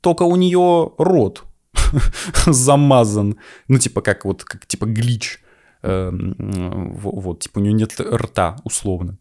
Только 0.00 0.24
у 0.24 0.36
нее 0.36 0.92
рот 0.98 1.44
замазан. 2.46 3.38
Ну, 3.68 3.78
типа, 3.78 4.02
как 4.02 4.24
вот, 4.24 4.44
как 4.44 4.66
типа 4.66 4.84
глич. 4.86 5.40
Эм, 5.82 6.94
вот, 6.98 7.40
типа, 7.40 7.58
у 7.58 7.62
нее 7.62 7.72
нет 7.72 7.98
рта, 8.00 8.60
условно. 8.64 9.18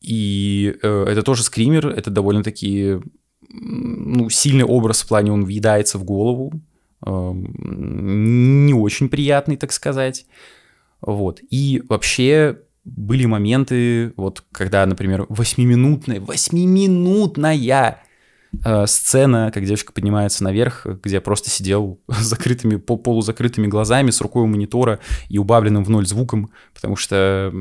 И 0.00 0.76
э, 0.82 1.04
это 1.08 1.22
тоже 1.22 1.42
скример, 1.42 1.88
это 1.88 2.10
довольно-таки 2.10 3.00
ну, 3.48 4.30
сильный 4.30 4.64
образ 4.64 5.02
в 5.02 5.08
плане, 5.08 5.32
он 5.32 5.44
въедается 5.44 5.98
в 5.98 6.04
голову, 6.04 6.52
э, 7.04 7.32
не 7.32 8.74
очень 8.74 9.08
приятный, 9.08 9.56
так 9.56 9.72
сказать. 9.72 10.26
Вот. 11.00 11.40
И 11.50 11.82
вообще 11.88 12.58
были 12.84 13.26
моменты, 13.26 14.12
вот 14.16 14.44
когда, 14.52 14.84
например, 14.86 15.26
восьмиминутная, 15.28 16.20
восьмиминутная 16.20 18.02
э, 18.64 18.86
сцена, 18.86 19.50
как 19.52 19.64
девочка 19.64 19.92
поднимается 19.92 20.44
наверх, 20.44 20.86
где 21.02 21.16
я 21.16 21.20
просто 21.20 21.50
сидел 21.50 22.00
с 22.08 22.22
закрытыми, 22.22 22.76
полузакрытыми 22.76 23.66
глазами, 23.66 24.10
с 24.10 24.20
рукой 24.20 24.44
у 24.44 24.46
монитора 24.46 25.00
и 25.28 25.38
убавленным 25.38 25.84
в 25.84 25.90
ноль 25.90 26.06
звуком, 26.06 26.50
потому 26.74 26.96
что 26.96 27.52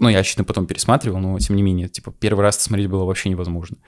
ну, 0.00 0.08
я, 0.08 0.20
очевидно, 0.20 0.44
потом 0.44 0.66
пересматривал, 0.66 1.18
но 1.18 1.38
тем 1.40 1.56
не 1.56 1.62
менее, 1.62 1.88
типа, 1.88 2.12
первый 2.12 2.42
раз 2.42 2.60
смотреть 2.60 2.88
было 2.88 3.04
вообще 3.04 3.30
невозможно. 3.30 3.78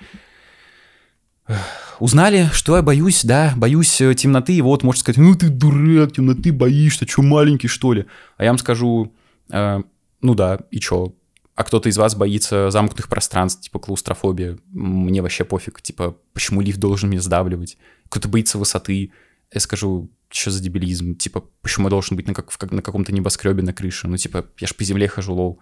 Узнали, 1.98 2.48
что 2.52 2.76
я 2.76 2.82
боюсь, 2.82 3.24
да, 3.24 3.52
боюсь 3.56 4.00
э, 4.00 4.14
темноты, 4.14 4.54
и 4.54 4.62
вот 4.62 4.82
можете 4.82 5.02
сказать, 5.02 5.18
ну 5.18 5.34
ты 5.34 5.50
дурак, 5.50 6.12
темноты 6.12 6.50
боишься, 6.50 7.06
что 7.06 7.20
маленький, 7.20 7.68
что 7.68 7.92
ли? 7.92 8.06
А 8.38 8.44
я 8.44 8.50
вам 8.50 8.58
скажу, 8.58 9.12
э, 9.50 9.82
ну 10.22 10.34
да, 10.34 10.60
и 10.70 10.80
чё? 10.80 11.14
А 11.54 11.64
кто-то 11.64 11.90
из 11.90 11.98
вас 11.98 12.14
боится 12.14 12.70
замкнутых 12.70 13.08
пространств, 13.08 13.60
типа 13.60 13.78
клаустрофобия, 13.80 14.58
мне 14.70 15.20
вообще 15.20 15.44
пофиг, 15.44 15.82
типа, 15.82 16.16
почему 16.32 16.62
лифт 16.62 16.78
должен 16.78 17.10
меня 17.10 17.20
сдавливать? 17.20 17.76
Кто-то 18.08 18.28
боится 18.28 18.56
высоты, 18.56 19.12
я 19.52 19.60
скажу, 19.60 20.10
что 20.30 20.50
за 20.50 20.62
дебилизм, 20.62 21.16
типа, 21.16 21.44
почему 21.60 21.88
я 21.88 21.90
должен 21.90 22.16
быть 22.16 22.26
на, 22.26 22.32
как, 22.32 22.72
на 22.72 22.80
каком-то 22.80 23.12
небоскребе 23.12 23.62
на 23.62 23.74
крыше? 23.74 24.08
Ну, 24.08 24.16
типа, 24.16 24.46
я 24.58 24.66
ж 24.66 24.74
по 24.74 24.84
земле 24.84 25.06
хожу, 25.06 25.34
лол. 25.34 25.60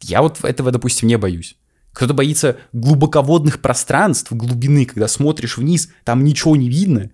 Я 0.00 0.20
вот 0.22 0.42
этого, 0.42 0.72
допустим, 0.72 1.06
не 1.06 1.16
боюсь. 1.16 1.56
Кто-то 1.94 2.12
боится 2.12 2.58
глубоководных 2.72 3.60
пространств, 3.62 4.32
глубины, 4.32 4.84
когда 4.84 5.08
смотришь 5.08 5.56
вниз, 5.56 5.90
там 6.04 6.24
ничего 6.24 6.56
не 6.56 6.68
видно. 6.68 7.10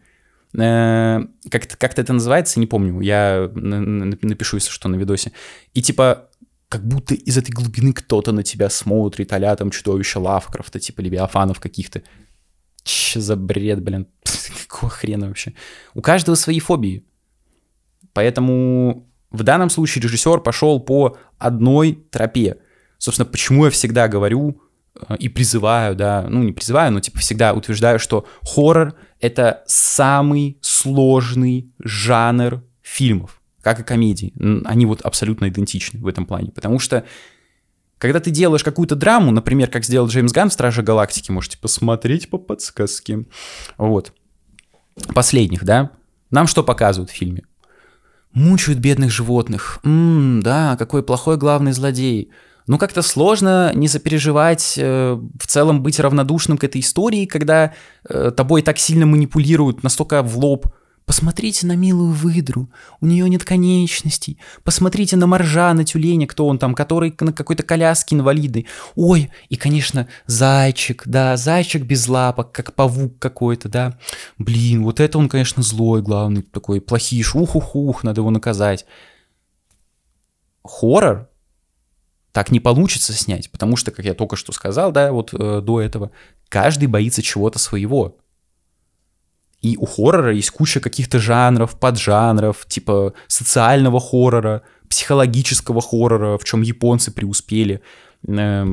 Э, 0.59 1.21
как-то, 1.51 1.77
как 1.77 1.99
это 1.99 2.13
называется, 2.13 2.59
не 2.59 2.67
помню. 2.67 3.01
Я 3.01 3.51
напишу, 3.55 4.57
если 4.57 4.71
что, 4.71 4.89
на 4.89 4.97
видосе. 4.97 5.33
И 5.75 5.83
типа 5.83 6.31
как 6.69 6.87
будто 6.87 7.15
из 7.15 7.37
этой 7.37 7.51
глубины 7.51 7.93
кто-то 7.93 8.33
на 8.33 8.43
тебя 8.43 8.71
смотрит, 8.71 9.33
а 9.33 9.57
там 9.57 9.71
чудовище 9.71 10.19
Лавкрафта, 10.19 10.81
типа 10.81 11.01
Левиафанов 11.01 11.61
каких-то. 11.61 12.03
Че 12.83 13.21
за 13.21 13.37
бред, 13.37 13.83
блин? 13.83 14.07
Какого 14.69 14.91
хрена 14.91 15.29
вообще? 15.29 15.53
У 15.95 16.01
каждого 16.01 16.37
свои 16.37 16.59
фобии. 16.59 17.05
Поэтому 18.15 19.09
в 19.31 19.43
данном 19.43 19.69
случае 19.69 20.03
режиссер 20.03 20.41
пошел 20.41 20.81
по 20.81 21.19
одной 21.39 22.03
тропе– 22.11 22.57
Собственно, 23.01 23.25
почему 23.25 23.65
я 23.65 23.71
всегда 23.71 24.09
говорю 24.09 24.61
и 25.19 25.29
призываю, 25.29 25.95
да, 25.95 26.27
ну 26.29 26.43
не 26.43 26.53
призываю, 26.53 26.93
но 26.93 27.01
типа 27.01 27.19
всегда 27.19 27.55
утверждаю, 27.55 27.99
что 27.99 28.27
хоррор— 28.43 28.95
это 29.21 29.63
самый 29.67 30.59
сложный 30.61 31.73
жанр 31.79 32.63
фильмов, 32.83 33.41
как 33.63 33.81
и 33.81 33.85
комедии. 33.85 34.33
Они 34.65 34.87
вот 34.87 35.01
абсолютно 35.03 35.49
идентичны 35.49 36.01
в 36.01 36.07
этом 36.07 36.27
плане, 36.27 36.51
потому 36.51 36.79
что 36.79 37.05
когда 37.99 38.19
ты 38.19 38.31
делаешь 38.31 38.65
какую-то 38.65 38.97
драму, 38.97 39.31
например, 39.31 39.69
как 39.69 39.85
сделал 39.85 40.09
Джеймс 40.09 40.33
Ганн 40.33 40.49
в 40.49 40.55
«Страже 40.55 40.83
Галактики», 40.83 41.31
можете 41.31 41.59
посмотреть 41.59 42.31
по 42.31 42.39
подсказке. 42.39 43.27
Вот. 43.77 44.15
Последних, 45.15 45.65
да? 45.65 45.91
Нам 46.31 46.47
что 46.47 46.65
показывают 46.65 47.11
в 47.11 47.15
фильме? 47.15 47.43
Мучают 48.33 48.81
бедных 48.81 49.11
животных. 49.11 49.81
Ммм, 49.83 50.41
да, 50.41 50.77
какой 50.79 51.03
плохой 51.03 51.37
главный 51.37 51.73
злодей 51.73 52.31
ну 52.71 52.79
как-то 52.79 53.03
сложно 53.03 53.73
не 53.75 53.89
запереживать, 53.89 54.75
э, 54.77 55.15
в 55.15 55.47
целом 55.49 55.83
быть 55.83 55.99
равнодушным 55.99 56.57
к 56.57 56.63
этой 56.63 56.83
истории, 56.83 57.27
когда 57.27 57.75
э, 58.09 58.31
тобой 58.31 58.63
так 58.63 58.79
сильно 58.79 59.07
манипулируют, 59.07 59.83
настолько 59.83 60.23
в 60.23 60.39
лоб. 60.39 60.69
Посмотрите 61.05 61.67
на 61.67 61.75
милую 61.75 62.13
выдру, 62.13 62.71
у 63.01 63.07
нее 63.07 63.29
нет 63.29 63.43
конечностей. 63.43 64.39
Посмотрите 64.63 65.17
на 65.17 65.27
моржа, 65.27 65.75
на 65.75 65.85
тюленя, 65.85 66.29
кто 66.29 66.47
он 66.47 66.61
там, 66.61 66.77
который 66.77 67.13
на 67.19 67.33
какой-то 67.33 67.65
коляске 67.65 68.15
инвалидный. 68.15 68.69
Ой, 68.95 69.33
и, 69.49 69.57
конечно, 69.57 70.07
зайчик, 70.27 71.03
да, 71.07 71.37
зайчик 71.37 71.83
без 71.83 72.07
лапок, 72.07 72.53
как 72.53 72.77
павук 72.77 73.19
какой-то, 73.19 73.69
да. 73.69 73.99
Блин, 74.39 74.85
вот 74.85 75.01
это 75.01 75.19
он, 75.19 75.29
конечно, 75.29 75.65
злой, 75.65 76.03
главный 76.03 76.43
такой, 76.43 76.81
плохиш, 76.81 77.35
ух-ух-ух, 77.35 78.05
надо 78.05 78.21
его 78.21 78.31
наказать. 78.31 78.87
Хоррор 80.63 81.30
так 82.33 82.51
не 82.51 82.61
получится 82.61 83.13
снять, 83.13 83.51
потому 83.51 83.77
что, 83.77 83.91
как 83.91 84.05
я 84.05 84.15
только 84.15 84.37
что 84.37 84.53
сказал, 84.53 84.93
да, 84.93 85.13
вот 85.13 85.35
э, 85.35 85.61
до 85.63 85.81
этого, 85.81 86.11
каждый 86.49 86.87
боится 86.87 87.23
чего-то 87.23 87.59
своего. 87.59 88.19
И 89.63 89.77
у 89.77 89.85
хоррора 89.85 90.35
есть 90.35 90.51
куча 90.51 90.81
каких-то 90.81 91.19
жанров, 91.19 91.79
поджанров, 91.79 92.65
типа 92.67 93.13
социального 93.27 94.01
хоррора, 94.01 94.63
психологического 94.89 95.83
хоррора, 95.83 96.39
в 96.39 96.45
чем 96.45 96.63
японцы 96.63 97.11
преуспели, 97.11 97.83
э, 98.27 98.67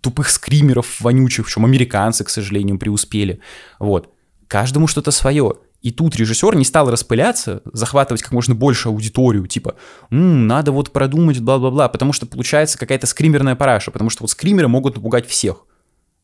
тупых 0.00 0.28
скримеров 0.28 1.00
вонючих, 1.00 1.46
в 1.46 1.50
чем 1.50 1.64
американцы, 1.64 2.24
к 2.24 2.30
сожалению, 2.30 2.78
преуспели. 2.78 3.40
Вот. 3.78 4.12
Каждому 4.46 4.86
что-то 4.86 5.10
свое. 5.10 5.54
И 5.80 5.92
тут 5.92 6.16
режиссер 6.16 6.56
не 6.56 6.64
стал 6.64 6.90
распыляться, 6.90 7.62
захватывать 7.72 8.22
как 8.22 8.32
можно 8.32 8.54
больше 8.54 8.88
аудиторию, 8.88 9.46
типа, 9.46 9.76
М, 10.10 10.46
надо 10.46 10.72
вот 10.72 10.92
продумать, 10.92 11.40
бла-бла-бла, 11.40 11.88
потому 11.88 12.12
что 12.12 12.26
получается 12.26 12.78
какая-то 12.78 13.06
скримерная 13.06 13.54
параша, 13.54 13.90
потому 13.90 14.10
что 14.10 14.24
вот 14.24 14.30
скримеры 14.30 14.66
могут 14.66 14.96
напугать 14.96 15.26
всех. 15.28 15.66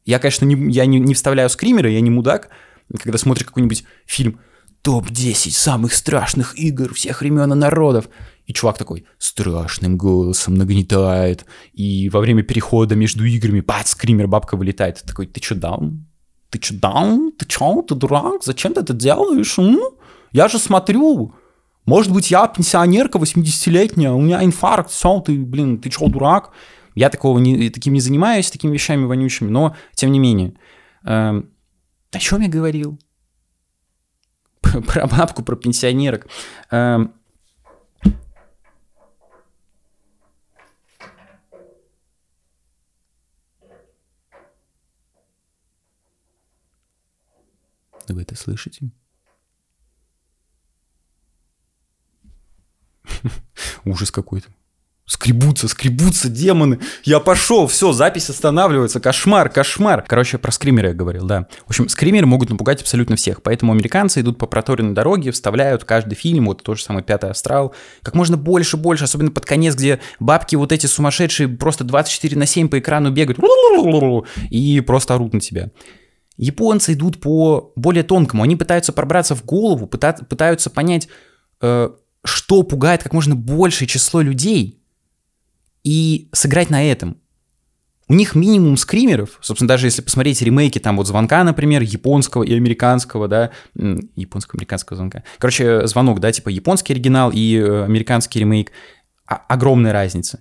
Я, 0.04 0.18
конечно, 0.18 0.44
не, 0.44 0.72
я 0.72 0.86
не, 0.86 0.98
не 0.98 1.14
вставляю 1.14 1.48
скримеры, 1.48 1.90
я 1.90 2.00
не 2.00 2.10
мудак, 2.10 2.48
когда 3.00 3.16
смотришь 3.16 3.46
какой-нибудь 3.46 3.84
фильм 4.06 4.40
«Топ-10 4.82 5.50
самых 5.52 5.94
страшных 5.94 6.58
игр 6.58 6.92
всех 6.92 7.20
времен 7.20 7.52
и 7.52 7.56
народов», 7.56 8.08
и 8.46 8.52
чувак 8.52 8.76
такой 8.76 9.06
страшным 9.18 9.96
голосом 9.96 10.54
нагнетает, 10.54 11.46
и 11.72 12.10
во 12.10 12.20
время 12.20 12.42
перехода 12.42 12.94
между 12.94 13.24
играми, 13.24 13.60
бац, 13.60 13.90
скример, 13.90 14.26
бабка 14.26 14.56
вылетает. 14.56 15.02
Такой, 15.06 15.26
ты 15.26 15.40
чё, 15.40 15.54
даун? 15.54 16.06
Ты 16.54 16.62
что, 16.62 16.74
даун? 16.80 17.32
Ты 17.32 17.46
чё? 17.46 17.82
Ты 17.82 17.96
дурак? 17.96 18.44
Зачем 18.44 18.74
ты 18.74 18.80
это 18.80 18.92
делаешь? 18.92 19.58
М? 19.58 19.80
Я 20.30 20.46
же 20.46 20.60
смотрю. 20.60 21.34
Может 21.84 22.12
быть, 22.12 22.30
я 22.30 22.46
пенсионерка 22.46 23.18
80-летняя, 23.18 24.12
у 24.12 24.20
меня 24.20 24.44
инфаркт, 24.44 24.90
все, 24.90 25.20
ты, 25.20 25.36
блин, 25.36 25.78
ты 25.78 25.90
чё, 25.90 26.08
дурак? 26.08 26.50
Я 26.94 27.10
такого 27.10 27.38
не, 27.40 27.70
таким 27.70 27.92
не 27.92 28.00
занимаюсь, 28.00 28.52
такими 28.52 28.72
вещами 28.72 29.04
вонючими, 29.04 29.50
но 29.50 29.74
тем 29.94 30.12
не 30.12 30.20
менее. 30.20 30.54
Эм, 31.04 31.50
о 32.12 32.18
чем 32.20 32.40
я 32.40 32.48
говорил? 32.48 33.00
Про 34.62 35.06
бабку, 35.08 35.42
про 35.42 35.56
пенсионерок. 35.56 36.28
Эм, 36.70 37.14
Вы 48.12 48.22
это 48.22 48.36
слышите? 48.36 48.90
Ужас 53.84 54.10
какой-то. 54.10 54.48
Скребутся, 55.06 55.68
скребутся 55.68 56.30
демоны. 56.30 56.78
Я 57.02 57.20
пошел, 57.20 57.66
все, 57.66 57.92
запись 57.92 58.30
останавливается. 58.30 59.00
Кошмар, 59.00 59.50
кошмар. 59.50 60.02
Короче, 60.08 60.38
про 60.38 60.50
скримеры 60.50 60.88
я 60.88 60.94
говорил, 60.94 61.26
да. 61.26 61.46
В 61.66 61.70
общем, 61.70 61.90
скримеры 61.90 62.24
могут 62.24 62.48
напугать 62.48 62.80
абсолютно 62.80 63.16
всех. 63.16 63.42
Поэтому 63.42 63.72
американцы 63.72 64.22
идут 64.22 64.38
по 64.38 64.46
проторенной 64.46 64.94
дороге, 64.94 65.30
вставляют 65.30 65.84
каждый 65.84 66.14
фильм, 66.14 66.46
вот 66.46 66.62
тот 66.62 66.78
же 66.78 66.84
самый 66.84 67.02
«Пятый 67.02 67.28
астрал», 67.28 67.74
как 68.02 68.14
можно 68.14 68.38
больше, 68.38 68.78
больше, 68.78 69.04
особенно 69.04 69.30
под 69.30 69.44
конец, 69.44 69.74
где 69.74 70.00
бабки 70.20 70.56
вот 70.56 70.72
эти 70.72 70.86
сумасшедшие 70.86 71.50
просто 71.50 71.84
24 71.84 72.38
на 72.38 72.46
7 72.46 72.68
по 72.68 72.78
экрану 72.78 73.10
бегают 73.10 73.38
и 74.50 74.80
просто 74.80 75.14
орут 75.14 75.34
на 75.34 75.40
тебя. 75.40 75.70
Японцы 76.36 76.94
идут 76.94 77.20
по 77.20 77.72
более 77.76 78.02
тонкому. 78.02 78.42
Они 78.42 78.56
пытаются 78.56 78.92
пробраться 78.92 79.34
в 79.34 79.44
голову, 79.44 79.86
пытаются 79.86 80.70
понять, 80.70 81.08
э, 81.60 81.90
что 82.24 82.62
пугает 82.62 83.02
как 83.02 83.12
можно 83.12 83.36
большее 83.36 83.86
число 83.86 84.20
людей, 84.20 84.80
и 85.84 86.30
сыграть 86.32 86.70
на 86.70 86.82
этом. 86.82 87.18
У 88.08 88.14
них 88.14 88.34
минимум 88.34 88.76
скримеров, 88.76 89.38
собственно, 89.40 89.68
даже 89.68 89.86
если 89.86 90.02
посмотреть 90.02 90.42
ремейки, 90.42 90.78
там 90.78 90.96
вот 90.96 91.06
звонка, 91.06 91.42
например, 91.42 91.82
японского 91.82 92.42
и 92.42 92.54
американского, 92.54 93.28
да, 93.28 93.50
японско-американского 93.74 94.96
звонка. 94.96 95.22
Короче, 95.38 95.86
звонок, 95.86 96.20
да, 96.20 96.30
типа 96.30 96.50
японский 96.50 96.92
оригинал 96.92 97.30
и 97.32 97.56
э, 97.56 97.84
американский 97.84 98.40
ремейк, 98.40 98.72
а, 99.26 99.36
огромная 99.48 99.92
разница. 99.92 100.40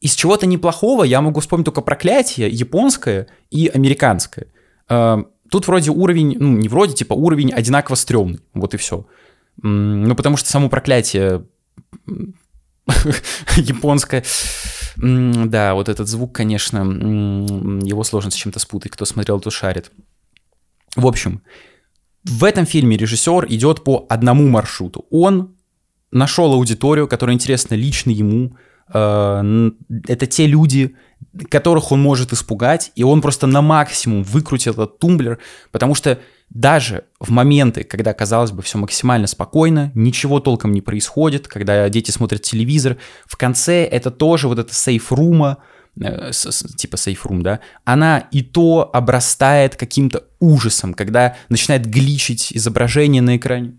Из 0.00 0.14
чего-то 0.14 0.46
неплохого 0.46 1.04
я 1.04 1.20
могу 1.20 1.38
вспомнить 1.38 1.66
только 1.66 1.82
проклятие 1.82 2.48
японское 2.48 3.28
и 3.50 3.68
американское. 3.68 4.48
Э, 4.88 5.22
Тут 5.50 5.66
вроде 5.66 5.90
уровень, 5.90 6.36
ну 6.38 6.52
не 6.52 6.68
вроде, 6.68 6.94
типа 6.94 7.14
уровень 7.14 7.52
одинаково 7.52 7.96
стрёмный, 7.96 8.40
вот 8.54 8.74
и 8.74 8.76
все. 8.76 9.06
Ну 9.62 10.14
потому 10.14 10.36
что 10.36 10.48
само 10.48 10.68
проклятие 10.68 11.46
японское, 13.56 14.24
да, 14.96 15.74
вот 15.74 15.88
этот 15.88 16.08
звук, 16.08 16.34
конечно, 16.34 16.78
его 16.78 18.04
сложно 18.04 18.30
с 18.30 18.34
чем-то 18.34 18.58
спутать, 18.58 18.92
кто 18.92 19.04
смотрел, 19.04 19.40
то 19.40 19.50
шарит. 19.50 19.90
В 20.96 21.06
общем, 21.06 21.42
в 22.24 22.44
этом 22.44 22.66
фильме 22.66 22.96
режиссер 22.96 23.46
идет 23.48 23.84
по 23.84 24.06
одному 24.08 24.48
маршруту. 24.48 25.04
Он 25.10 25.56
нашел 26.10 26.52
аудиторию, 26.52 27.08
которая 27.08 27.34
интересна 27.34 27.74
лично 27.74 28.10
ему. 28.10 28.56
Э, 28.92 29.70
это 30.06 30.26
те 30.26 30.46
люди, 30.46 30.94
которых 31.50 31.92
он 31.92 32.00
может 32.00 32.32
испугать, 32.32 32.92
и 32.94 33.02
он 33.02 33.20
просто 33.20 33.46
на 33.46 33.62
максимум 33.62 34.22
выкрутил 34.22 34.72
этот 34.72 34.98
тумблер, 34.98 35.38
потому 35.70 35.94
что 35.94 36.18
даже 36.50 37.04
в 37.20 37.30
моменты, 37.30 37.84
когда, 37.84 38.12
казалось 38.12 38.52
бы, 38.52 38.62
все 38.62 38.78
максимально 38.78 39.26
спокойно, 39.26 39.90
ничего 39.94 40.40
толком 40.40 40.72
не 40.72 40.80
происходит, 40.80 41.48
когда 41.48 41.88
дети 41.88 42.10
смотрят 42.10 42.42
телевизор, 42.42 42.96
в 43.26 43.36
конце 43.36 43.84
это 43.84 44.10
тоже 44.10 44.48
вот 44.48 44.58
это 44.58 44.72
сейф-рума, 44.72 45.58
э, 46.00 46.30
типа 46.76 46.96
сейф-рум, 46.96 47.42
да, 47.42 47.60
она 47.84 48.18
и 48.30 48.42
то 48.42 48.90
обрастает 48.92 49.76
каким-то 49.76 50.24
ужасом, 50.38 50.94
когда 50.94 51.36
начинает 51.48 51.86
гличить 51.86 52.52
изображение 52.52 53.22
на 53.22 53.36
экране. 53.36 53.74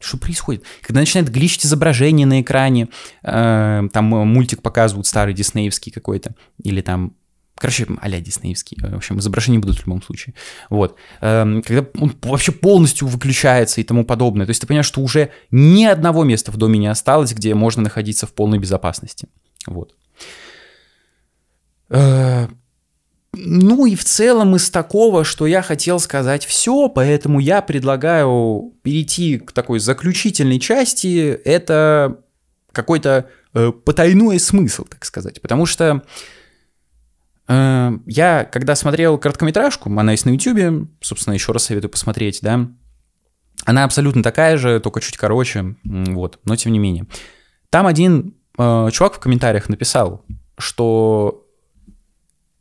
Что 0.00 0.16
происходит? 0.16 0.64
Когда 0.82 1.00
начинает 1.00 1.30
гличить 1.30 1.66
изображение 1.66 2.26
на 2.26 2.40
экране, 2.40 2.88
э, 3.22 3.82
там 3.92 4.04
мультик 4.04 4.62
показывают 4.62 5.06
старый 5.06 5.34
диснеевский 5.34 5.92
какой-то, 5.92 6.34
или 6.62 6.80
там 6.80 7.14
Короче, 7.58 7.88
а-ля 8.00 8.20
диснеевский. 8.20 8.78
В 8.80 8.96
общем, 8.96 9.18
изображения 9.18 9.58
будут 9.58 9.78
в 9.78 9.86
любом 9.86 10.00
случае. 10.00 10.34
Вот. 10.70 10.96
Эм, 11.20 11.62
когда 11.62 11.84
он 12.00 12.14
вообще 12.22 12.52
полностью 12.52 13.08
выключается 13.08 13.80
и 13.80 13.84
тому 13.84 14.04
подобное. 14.04 14.46
То 14.46 14.50
есть 14.50 14.60
ты 14.60 14.66
понимаешь, 14.66 14.86
что 14.86 15.00
уже 15.00 15.30
ни 15.50 15.84
одного 15.84 16.22
места 16.22 16.52
в 16.52 16.56
доме 16.56 16.78
не 16.78 16.86
осталось, 16.86 17.32
где 17.32 17.54
можно 17.54 17.82
находиться 17.82 18.26
в 18.26 18.32
полной 18.32 18.58
безопасности. 18.58 19.28
Вот. 19.66 19.96
Ну 23.34 23.86
и 23.86 23.94
в 23.94 24.04
целом 24.04 24.56
из 24.56 24.70
такого, 24.70 25.22
что 25.22 25.46
я 25.46 25.62
хотел 25.62 26.00
сказать 26.00 26.46
все, 26.46 26.88
поэтому 26.88 27.40
я 27.40 27.60
предлагаю 27.62 28.72
перейти 28.82 29.38
к 29.38 29.52
такой 29.52 29.80
заключительной 29.80 30.58
части. 30.58 31.38
Это 31.44 32.20
какой-то 32.72 33.28
э, 33.54 33.70
потайной 33.72 34.40
смысл, 34.40 34.84
так 34.84 35.04
сказать. 35.04 35.42
Потому 35.42 35.66
что 35.66 36.02
э, 37.48 37.90
я, 38.06 38.44
когда 38.44 38.74
смотрел 38.74 39.18
короткометражку, 39.18 39.90
она 39.90 40.12
есть 40.12 40.24
на 40.24 40.30
YouTube, 40.30 40.88
собственно, 41.00 41.34
еще 41.34 41.52
раз 41.52 41.64
советую 41.64 41.90
посмотреть, 41.90 42.40
да, 42.42 42.68
она 43.64 43.84
абсолютно 43.84 44.22
такая 44.22 44.56
же, 44.56 44.80
только 44.80 45.00
чуть 45.00 45.16
короче, 45.16 45.76
вот, 45.84 46.38
но 46.44 46.56
тем 46.56 46.72
не 46.72 46.78
менее. 46.78 47.06
Там 47.70 47.86
один 47.86 48.34
э, 48.56 48.88
чувак 48.92 49.14
в 49.14 49.18
комментариях 49.18 49.68
написал, 49.68 50.24
что 50.56 51.47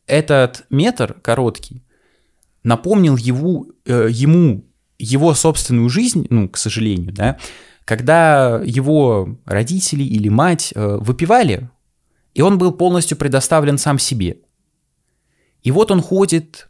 этот 0.07 0.65
метр 0.69 1.15
короткий 1.21 1.83
напомнил 2.63 3.15
его, 3.17 3.67
э, 3.85 4.07
ему 4.09 4.65
его 4.97 5.33
собственную 5.33 5.89
жизнь, 5.89 6.25
ну, 6.29 6.49
к 6.49 6.57
сожалению, 6.57 7.13
да, 7.13 7.37
когда 7.85 8.61
его 8.65 9.37
родители 9.45 10.03
или 10.03 10.27
мать 10.27 10.73
э, 10.75 10.97
выпивали, 10.99 11.69
и 12.33 12.41
он 12.41 12.57
был 12.57 12.71
полностью 12.71 13.17
предоставлен 13.17 13.77
сам 13.77 13.99
себе. 13.99 14.39
И 15.63 15.71
вот 15.71 15.91
он 15.91 16.01
ходит 16.01 16.69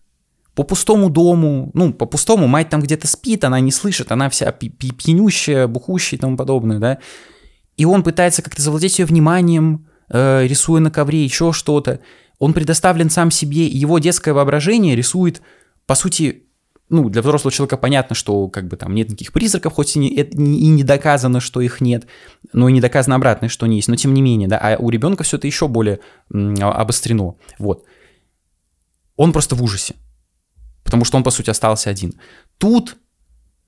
по 0.54 0.64
пустому 0.64 1.10
дому, 1.10 1.72
ну, 1.74 1.94
по 1.94 2.06
пустому, 2.06 2.48
мать 2.48 2.70
там 2.70 2.82
где-то 2.82 3.08
спит, 3.08 3.44
она 3.44 3.60
не 3.60 3.72
слышит, 3.72 4.12
она 4.12 4.30
вся 4.30 4.52
пьянющая, 4.52 5.68
бухущая 5.68 6.18
и 6.18 6.22
тому 6.22 6.38
подобное, 6.38 6.80
да, 6.80 7.00
и 7.78 7.86
он 7.86 8.04
пытается 8.04 8.42
как-то 8.42 8.62
завладеть 8.62 9.00
ее 9.00 9.06
вниманием, 9.06 9.88
э, 10.10 10.46
рисуя 10.48 10.82
на 10.82 10.92
ковре 10.92 11.24
еще 11.24 11.54
что-то, 11.54 12.00
он 12.40 12.54
предоставлен 12.54 13.10
сам 13.10 13.32
себе, 13.32 13.68
и 13.68 13.78
его 13.78 14.00
детское 14.00 14.34
воображение 14.34 14.96
рисует, 14.96 15.42
по 15.86 15.96
сути, 15.96 16.44
ну, 16.90 17.10
для 17.10 17.22
взрослого 17.22 17.52
человека 17.52 17.78
понятно, 17.78 18.16
что 18.16 18.48
как 18.48 18.68
бы 18.68 18.78
там 18.78 18.94
нет 18.94 19.10
никаких 19.10 19.34
призраков, 19.34 19.74
хоть 19.74 19.96
и 19.96 20.00
не, 20.00 20.10
и 20.10 20.68
не 20.68 20.84
доказано, 20.84 21.40
что 21.40 21.62
их 21.62 21.82
нет, 21.82 22.08
но 22.54 22.70
и 22.70 22.72
не 22.72 22.82
доказано 22.82 23.16
обратное, 23.16 23.50
что 23.50 23.66
они 23.66 23.78
есть, 23.78 23.88
но 23.88 23.96
тем 23.96 24.14
не 24.14 24.22
менее, 24.22 24.48
да, 24.48 24.58
а 24.58 24.78
у 24.78 24.90
ребенка 24.90 25.24
все 25.24 25.38
это 25.38 25.48
еще 25.48 25.68
более 25.68 26.00
обострено, 26.32 27.38
вот. 27.58 27.86
Он 29.16 29.34
просто 29.34 29.56
в 29.56 29.64
ужасе, 29.64 29.96
потому 30.84 31.04
что 31.04 31.18
он, 31.18 31.24
по 31.24 31.32
сути, 31.32 31.50
остался 31.50 31.90
один. 31.90 32.14
Тут 32.60 32.98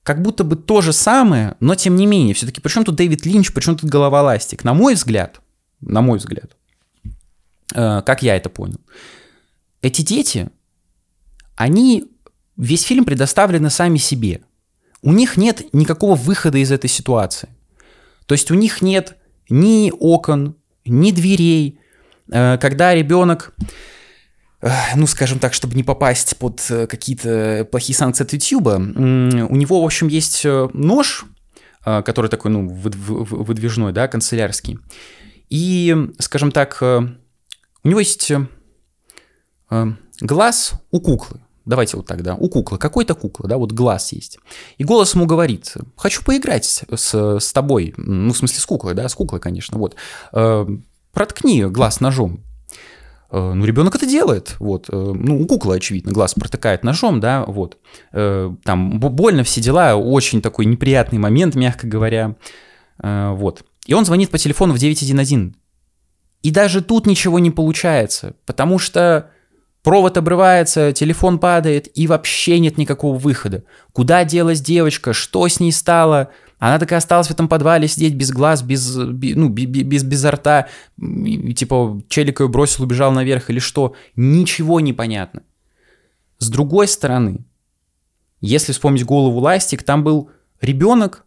как 0.04 0.22
будто 0.22 0.44
бы 0.44 0.54
то 0.54 0.80
же 0.80 0.92
самое, 0.92 1.56
но 1.58 1.74
тем 1.74 1.96
не 1.96 2.06
менее, 2.06 2.34
все-таки, 2.34 2.60
причем 2.60 2.84
тут 2.84 2.94
Дэвид 2.94 3.26
Линч, 3.26 3.52
причем 3.52 3.76
тут 3.76 3.90
голова 3.90 4.22
ластик? 4.22 4.62
На 4.62 4.74
мой 4.74 4.94
взгляд, 4.94 5.40
на 5.80 6.00
мой 6.02 6.18
взгляд, 6.18 6.52
Э, 6.52 6.59
как 7.72 8.22
я 8.22 8.36
это 8.36 8.50
понял. 8.50 8.80
Эти 9.82 10.02
дети, 10.02 10.50
они 11.56 12.04
весь 12.56 12.82
фильм 12.82 13.04
предоставлены 13.04 13.70
сами 13.70 13.96
себе. 13.96 14.42
У 15.02 15.12
них 15.12 15.36
нет 15.36 15.72
никакого 15.72 16.14
выхода 16.14 16.58
из 16.58 16.70
этой 16.70 16.90
ситуации. 16.90 17.48
То 18.26 18.34
есть 18.34 18.50
у 18.50 18.54
них 18.54 18.82
нет 18.82 19.16
ни 19.48 19.92
окон, 19.98 20.56
ни 20.84 21.10
дверей. 21.10 21.80
Э, 22.30 22.58
когда 22.58 22.94
ребенок, 22.94 23.54
э, 24.60 24.70
ну, 24.94 25.06
скажем 25.06 25.38
так, 25.38 25.54
чтобы 25.54 25.74
не 25.74 25.82
попасть 25.82 26.36
под 26.36 26.60
какие-то 26.88 27.66
плохие 27.70 27.96
санкции 27.96 28.24
от 28.24 28.32
YouTube, 28.32 28.66
у 28.66 29.56
него, 29.56 29.80
в 29.80 29.84
общем, 29.84 30.08
есть 30.08 30.44
нож, 30.44 31.24
который 31.82 32.28
такой, 32.28 32.50
ну, 32.50 32.68
выдвижной, 32.68 33.92
да, 33.92 34.06
канцелярский. 34.06 34.78
И, 35.48 35.96
скажем 36.18 36.52
так, 36.52 36.82
у 37.84 37.88
него 37.88 38.00
есть 38.00 38.30
э, 38.30 38.46
э, 39.70 39.86
глаз 40.20 40.72
у 40.90 41.00
куклы. 41.00 41.40
Давайте 41.66 41.96
вот 41.96 42.06
так, 42.06 42.22
да, 42.22 42.34
у 42.34 42.48
куклы, 42.48 42.78
какой-то 42.78 43.14
куклы, 43.14 43.48
да, 43.48 43.58
вот 43.58 43.72
глаз 43.72 44.12
есть. 44.12 44.38
И 44.78 44.84
голос 44.84 45.14
ему 45.14 45.26
говорит, 45.26 45.74
хочу 45.96 46.24
поиграть 46.24 46.64
с, 46.64 46.84
с, 46.94 47.38
с 47.38 47.52
тобой, 47.52 47.94
ну, 47.96 48.32
в 48.32 48.36
смысле, 48.36 48.58
с 48.58 48.66
куклой, 48.66 48.94
да, 48.94 49.08
с 49.08 49.14
куклой, 49.14 49.40
конечно, 49.40 49.78
вот. 49.78 49.94
Э, 50.32 50.66
проткни 51.12 51.64
глаз 51.64 52.00
ножом. 52.00 52.42
Э, 53.30 53.52
ну, 53.54 53.64
ребенок 53.64 53.94
это 53.94 54.06
делает, 54.06 54.56
вот. 54.58 54.88
Э, 54.90 55.12
ну, 55.14 55.40
у 55.40 55.46
куклы, 55.46 55.76
очевидно, 55.76 56.12
глаз 56.12 56.34
протыкает 56.34 56.82
ножом, 56.82 57.20
да, 57.20 57.44
вот. 57.46 57.78
Э, 58.12 58.52
там 58.64 58.98
больно 58.98 59.44
все 59.44 59.60
дела, 59.60 59.94
очень 59.94 60.42
такой 60.42 60.66
неприятный 60.66 61.18
момент, 61.18 61.54
мягко 61.54 61.86
говоря, 61.86 62.36
вот. 63.02 63.64
И 63.86 63.94
он 63.94 64.04
звонит 64.04 64.30
по 64.30 64.36
телефону 64.36 64.74
в 64.74 64.78
911 64.78 65.54
И 66.42 66.50
даже 66.50 66.80
тут 66.82 67.06
ничего 67.06 67.38
не 67.38 67.50
получается, 67.50 68.34
потому 68.46 68.78
что 68.78 69.30
провод 69.82 70.16
обрывается, 70.16 70.92
телефон 70.92 71.38
падает, 71.38 71.88
и 71.96 72.06
вообще 72.06 72.58
нет 72.58 72.78
никакого 72.78 73.18
выхода. 73.18 73.64
Куда 73.92 74.24
делась 74.24 74.60
девочка, 74.60 75.12
что 75.12 75.46
с 75.46 75.60
ней 75.60 75.72
стало? 75.72 76.30
Она 76.58 76.78
так 76.78 76.92
и 76.92 76.94
осталась 76.94 77.28
в 77.28 77.30
этом 77.30 77.48
подвале 77.48 77.88
сидеть 77.88 78.14
без 78.14 78.30
глаз, 78.30 78.62
без, 78.62 78.94
ну, 78.94 79.48
без, 79.48 80.02
без 80.02 80.24
рта, 80.24 80.68
и, 80.98 81.54
типа 81.54 82.02
челик 82.08 82.40
ее 82.40 82.48
бросил, 82.48 82.84
убежал 82.84 83.12
наверх 83.12 83.48
или 83.48 83.58
что. 83.58 83.94
Ничего 84.14 84.80
не 84.80 84.92
понятно. 84.92 85.42
С 86.38 86.50
другой 86.50 86.88
стороны, 86.88 87.44
если 88.40 88.72
вспомнить 88.72 89.04
голову 89.04 89.38
Ластик, 89.40 89.82
там 89.82 90.04
был 90.04 90.30
ребенок, 90.60 91.24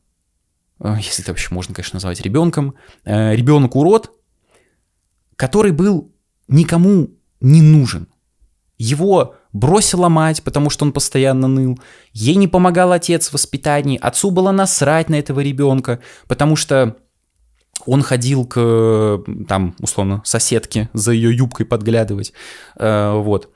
э, 0.79 0.95
если 0.97 1.23
это 1.23 1.31
вообще 1.31 1.53
можно, 1.53 1.73
конечно, 1.73 1.97
назвать 1.97 2.21
ребенком, 2.21 2.75
э, 3.03 3.35
ребенок-урод, 3.35 4.11
который 5.43 5.73
был 5.73 6.09
никому 6.47 7.09
не 7.41 7.61
нужен. 7.61 8.07
Его 8.77 9.35
бросила 9.51 10.07
мать, 10.07 10.41
потому 10.41 10.69
что 10.69 10.85
он 10.85 10.93
постоянно 10.93 11.49
ныл. 11.49 11.77
Ей 12.13 12.35
не 12.35 12.47
помогал 12.47 12.93
отец 12.93 13.27
в 13.27 13.33
воспитании. 13.33 13.99
Отцу 14.01 14.31
было 14.31 14.51
насрать 14.51 15.09
на 15.09 15.15
этого 15.15 15.41
ребенка, 15.41 15.99
потому 16.29 16.55
что 16.55 16.95
он 17.85 18.03
ходил 18.03 18.45
к, 18.45 19.21
там, 19.49 19.75
условно, 19.81 20.21
соседке 20.23 20.89
за 20.93 21.11
ее 21.11 21.35
юбкой 21.35 21.65
подглядывать. 21.65 22.31
Э, 22.77 23.11
вот. 23.11 23.49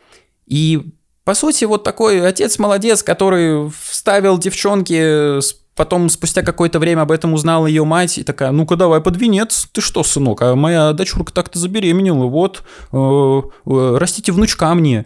И, 0.45 0.91
по 1.23 1.35
сути, 1.35 1.63
вот 1.63 1.85
такой 1.85 2.27
отец 2.27 2.59
молодец, 2.59 3.01
который 3.01 3.71
вставил 3.81 4.37
девчонке 4.37 5.39
Потом, 5.77 6.09
спустя 6.09 6.41
какое-то 6.41 6.79
время 6.79 7.01
об 7.01 7.11
этом 7.11 7.33
узнала 7.33 7.67
ее 7.67 7.85
мать 7.85 8.17
и 8.17 8.23
такая, 8.23 8.49
ну-ка 8.49 8.75
давай 8.75 8.99
под 8.99 9.15
венец, 9.15 9.69
ты 9.71 9.79
что, 9.79 10.03
сынок, 10.03 10.41
а 10.41 10.55
моя 10.55 10.91
дочурка 10.91 11.31
так-то 11.31 11.59
забеременела, 11.59 12.25
вот, 12.25 12.63
э, 12.91 12.95
э, 12.97 13.97
растите 13.97 14.31
внучка 14.31 14.73
мне. 14.73 15.05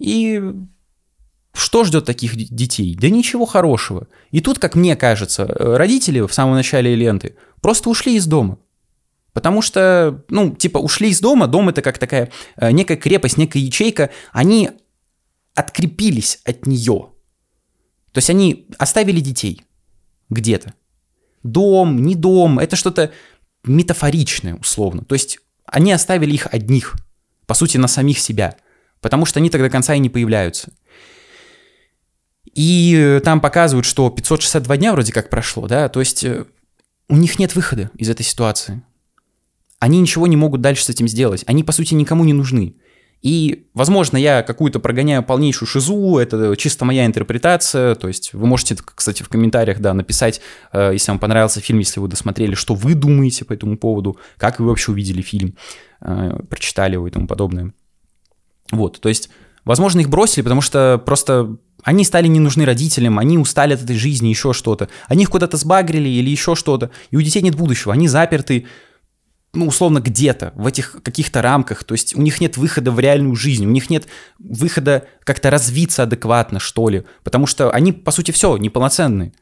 И 0.00 0.42
что 1.54 1.84
ждет 1.84 2.04
таких 2.04 2.34
детей? 2.34 2.96
Да 3.00 3.08
ничего 3.10 3.46
хорошего. 3.46 4.08
И 4.32 4.40
тут, 4.40 4.58
как 4.58 4.74
мне 4.74 4.96
кажется, 4.96 5.44
э, 5.44 5.76
родители 5.76 6.18
в 6.18 6.34
самом 6.34 6.54
начале 6.54 6.96
ленты 6.96 7.36
просто 7.60 7.88
ушли 7.88 8.16
из 8.16 8.26
дома. 8.26 8.58
Потому 9.32 9.62
что, 9.62 10.24
ну, 10.28 10.50
типа, 10.50 10.78
ушли 10.78 11.10
из 11.10 11.20
дома, 11.20 11.46
дом 11.46 11.68
это 11.68 11.80
как 11.80 11.98
такая 11.98 12.32
некая 12.60 12.96
крепость, 12.96 13.36
некая 13.36 13.60
ячейка, 13.60 14.10
они 14.32 14.70
открепились 15.54 16.40
от 16.44 16.66
нее. 16.66 17.10
То 18.10 18.18
есть 18.18 18.30
они 18.30 18.66
оставили 18.78 19.20
детей– 19.20 19.62
где-то. 20.32 20.74
Дом, 21.42 22.02
не 22.02 22.14
дом, 22.14 22.58
это 22.58 22.76
что-то 22.76 23.12
метафоричное, 23.64 24.54
условно. 24.54 25.04
То 25.04 25.14
есть 25.14 25.38
они 25.66 25.92
оставили 25.92 26.32
их 26.32 26.46
одних, 26.50 26.94
по 27.46 27.54
сути, 27.54 27.76
на 27.78 27.88
самих 27.88 28.18
себя, 28.18 28.56
потому 29.00 29.26
что 29.26 29.40
они 29.40 29.50
тогда 29.50 29.68
конца 29.68 29.94
и 29.94 29.98
не 29.98 30.10
появляются. 30.10 30.72
И 32.54 32.94
э, 32.96 33.20
там 33.20 33.40
показывают, 33.40 33.86
что 33.86 34.10
562 34.10 34.76
дня 34.76 34.92
вроде 34.92 35.12
как 35.12 35.30
прошло, 35.30 35.66
да, 35.66 35.88
то 35.88 36.00
есть 36.00 36.22
э, 36.24 36.44
у 37.08 37.16
них 37.16 37.38
нет 37.38 37.54
выхода 37.54 37.90
из 37.96 38.10
этой 38.10 38.24
ситуации. 38.24 38.82
Они 39.78 40.00
ничего 40.00 40.26
не 40.26 40.36
могут 40.36 40.60
дальше 40.60 40.84
с 40.84 40.90
этим 40.90 41.08
сделать. 41.08 41.44
Они, 41.46 41.64
по 41.64 41.72
сути, 41.72 41.94
никому 41.94 42.24
не 42.24 42.32
нужны. 42.32 42.76
И, 43.22 43.68
возможно, 43.72 44.16
я 44.16 44.42
какую-то 44.42 44.80
прогоняю 44.80 45.22
полнейшую 45.22 45.68
шизу, 45.68 46.18
это 46.18 46.56
чисто 46.56 46.84
моя 46.84 47.06
интерпретация, 47.06 47.94
то 47.94 48.08
есть 48.08 48.34
вы 48.34 48.46
можете, 48.46 48.76
кстати, 48.82 49.22
в 49.22 49.28
комментариях, 49.28 49.78
да, 49.78 49.94
написать, 49.94 50.40
э, 50.72 50.90
если 50.92 51.12
вам 51.12 51.20
понравился 51.20 51.60
фильм, 51.60 51.78
если 51.78 52.00
вы 52.00 52.08
досмотрели, 52.08 52.54
что 52.56 52.74
вы 52.74 52.94
думаете 52.94 53.44
по 53.44 53.52
этому 53.52 53.78
поводу, 53.78 54.18
как 54.36 54.58
вы 54.58 54.66
вообще 54.66 54.90
увидели 54.90 55.22
фильм, 55.22 55.54
э, 56.00 56.40
прочитали 56.50 56.94
его 56.94 57.06
и 57.06 57.12
тому 57.12 57.28
подобное. 57.28 57.72
Вот, 58.72 59.00
то 59.00 59.08
есть, 59.08 59.30
возможно, 59.64 60.00
их 60.00 60.08
бросили, 60.08 60.42
потому 60.42 60.60
что 60.60 61.00
просто 61.04 61.58
они 61.84 62.04
стали 62.04 62.26
не 62.26 62.40
нужны 62.40 62.64
родителям, 62.64 63.20
они 63.20 63.38
устали 63.38 63.74
от 63.74 63.84
этой 63.84 63.96
жизни, 63.96 64.28
еще 64.28 64.52
что-то. 64.52 64.88
Они 65.06 65.22
их 65.22 65.30
куда-то 65.30 65.56
сбагрили 65.56 66.08
или 66.08 66.28
еще 66.28 66.56
что-то, 66.56 66.90
и 67.12 67.16
у 67.16 67.22
детей 67.22 67.42
нет 67.42 67.54
будущего, 67.54 67.92
они 67.92 68.08
заперты, 68.08 68.66
ну, 69.54 69.66
условно, 69.66 70.00
где-то, 70.00 70.52
в 70.56 70.66
этих 70.66 71.02
каких-то 71.02 71.42
рамках, 71.42 71.84
то 71.84 71.92
есть 71.92 72.16
у 72.16 72.22
них 72.22 72.40
нет 72.40 72.56
выхода 72.56 72.90
в 72.90 72.98
реальную 72.98 73.36
жизнь, 73.36 73.66
у 73.66 73.70
них 73.70 73.90
нет 73.90 74.06
выхода 74.38 75.06
как-то 75.24 75.50
развиться 75.50 76.04
адекватно, 76.04 76.58
что 76.58 76.88
ли, 76.88 77.04
потому 77.22 77.46
что 77.46 77.70
они, 77.70 77.92
по 77.92 78.10
сути, 78.10 78.30
все, 78.30 78.56
неполноценные. 78.56 79.32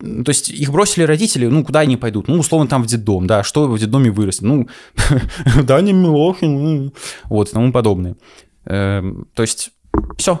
То 0.00 0.30
есть 0.30 0.48
их 0.48 0.72
бросили 0.72 1.04
родители, 1.04 1.46
ну, 1.46 1.62
куда 1.62 1.80
они 1.80 1.96
пойдут? 1.96 2.26
Ну, 2.26 2.38
условно, 2.38 2.68
там 2.68 2.82
в 2.82 2.86
детдом, 2.86 3.26
да, 3.26 3.44
что 3.44 3.68
в 3.68 3.78
детдоме 3.78 4.10
вырастет? 4.10 4.42
Ну, 4.42 4.68
Даня 5.62 5.92
Милохин, 5.92 6.62
ну, 6.62 6.94
вот, 7.24 7.50
и 7.50 7.52
тому 7.52 7.70
подобное. 7.70 8.16
Эм, 8.64 9.28
то 9.34 9.42
есть, 9.42 9.70
все. 10.16 10.40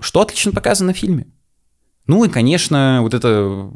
Что 0.00 0.20
отлично 0.20 0.50
показано 0.50 0.92
в 0.92 0.98
фильме? 0.98 1.31
Ну 2.06 2.24
и, 2.24 2.28
конечно, 2.28 2.98
вот 3.02 3.14
это 3.14 3.70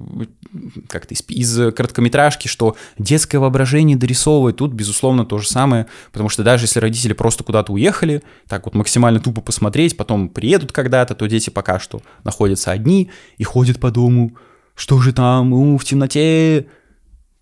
как-то 0.88 1.14
из, 1.14 1.22
из 1.28 1.74
короткометражки, 1.74 2.48
что 2.48 2.76
детское 2.98 3.38
воображение 3.38 3.96
дорисовывает, 3.96 4.56
тут, 4.56 4.72
безусловно, 4.72 5.24
то 5.24 5.38
же 5.38 5.48
самое, 5.48 5.86
потому 6.10 6.28
что 6.28 6.42
даже 6.42 6.64
если 6.64 6.80
родители 6.80 7.12
просто 7.12 7.44
куда-то 7.44 7.72
уехали, 7.72 8.22
так 8.48 8.64
вот 8.64 8.74
максимально 8.74 9.20
тупо 9.20 9.42
посмотреть, 9.42 9.96
потом 9.96 10.28
приедут 10.28 10.72
когда-то, 10.72 11.14
то 11.14 11.26
дети 11.26 11.50
пока 11.50 11.78
что 11.78 12.02
находятся 12.24 12.72
одни 12.72 13.10
и 13.38 13.44
ходят 13.44 13.78
по 13.78 13.92
дому, 13.92 14.36
что 14.74 15.00
же 15.00 15.12
там, 15.12 15.52
у, 15.52 15.78
в 15.78 15.84
темноте, 15.84 16.66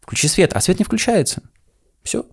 включи 0.03 0.29
свет, 0.29 0.53
а 0.53 0.61
свет 0.61 0.79
не 0.79 0.85
включается. 0.85 1.43
Все. 2.03 2.27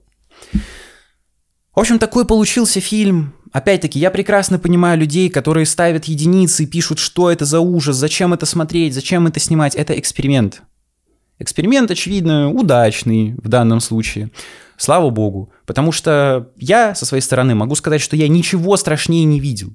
В 1.74 1.80
общем, 1.80 2.00
такой 2.00 2.26
получился 2.26 2.82
фильм. 2.82 3.34
Опять-таки, 3.52 4.00
я 4.00 4.12
прекрасно 4.12 4.60
понимаю 4.60 4.98
людей, 4.98 5.30
которые 5.30 5.66
ставят 5.66 6.06
единицы 6.06 6.64
и 6.64 6.68
пишут, 6.68 7.00
что 7.00 7.30
это 7.30 7.46
за 7.46 7.60
ужас, 7.60 7.98
зачем 7.98 8.34
это 8.34 8.46
смотреть, 8.46 8.94
зачем 8.94 9.28
это 9.28 9.40
снимать. 9.40 9.76
Это 9.76 9.98
эксперимент. 10.00 10.62
Эксперимент, 11.38 11.92
очевидно, 11.92 12.50
удачный 12.50 13.36
в 13.44 13.48
данном 13.50 13.80
случае. 13.80 14.32
Слава 14.78 15.10
богу. 15.10 15.52
Потому 15.66 15.92
что 15.92 16.52
я, 16.56 16.96
со 16.96 17.06
своей 17.06 17.22
стороны, 17.22 17.56
могу 17.56 17.76
сказать, 17.76 18.02
что 18.02 18.16
я 18.16 18.28
ничего 18.28 18.78
страшнее 18.78 19.26
не 19.26 19.40
видел. 19.40 19.74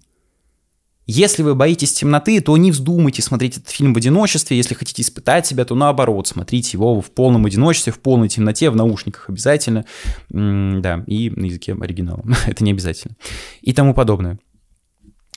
Если 1.07 1.45
вы 1.45 1.55
боитесь 1.55 1.93
темноты, 1.93 2.41
то 2.41 2.57
не 2.57 2.73
вздумайте 2.73 3.23
смотреть 3.23 3.59
этот 3.59 3.71
фильм 3.71 3.95
в 3.95 3.97
одиночестве. 3.97 4.57
Если 4.57 4.75
хотите 4.75 5.03
испытать 5.03 5.47
себя, 5.47 5.65
то 5.65 5.77
наоборот, 5.77 6.27
смотрите 6.27 6.71
его 6.73 7.01
в 7.01 7.13
полном 7.13 7.47
одиночестве, 7.47 7.93
в 7.93 8.01
полной 8.01 8.29
темноте, 8.29 8.71
в 8.71 8.77
наушниках 8.77 9.31
обязательно. 9.31 9.85
да, 10.29 11.05
и 11.07 11.31
на 11.31 11.45
языке 11.45 11.77
оригинала. 11.81 12.25
Это 12.47 12.65
не 12.65 12.73
обязательно. 12.73 13.15
И 13.63 13.73
тому 13.73 13.95
подобное. 13.95 14.39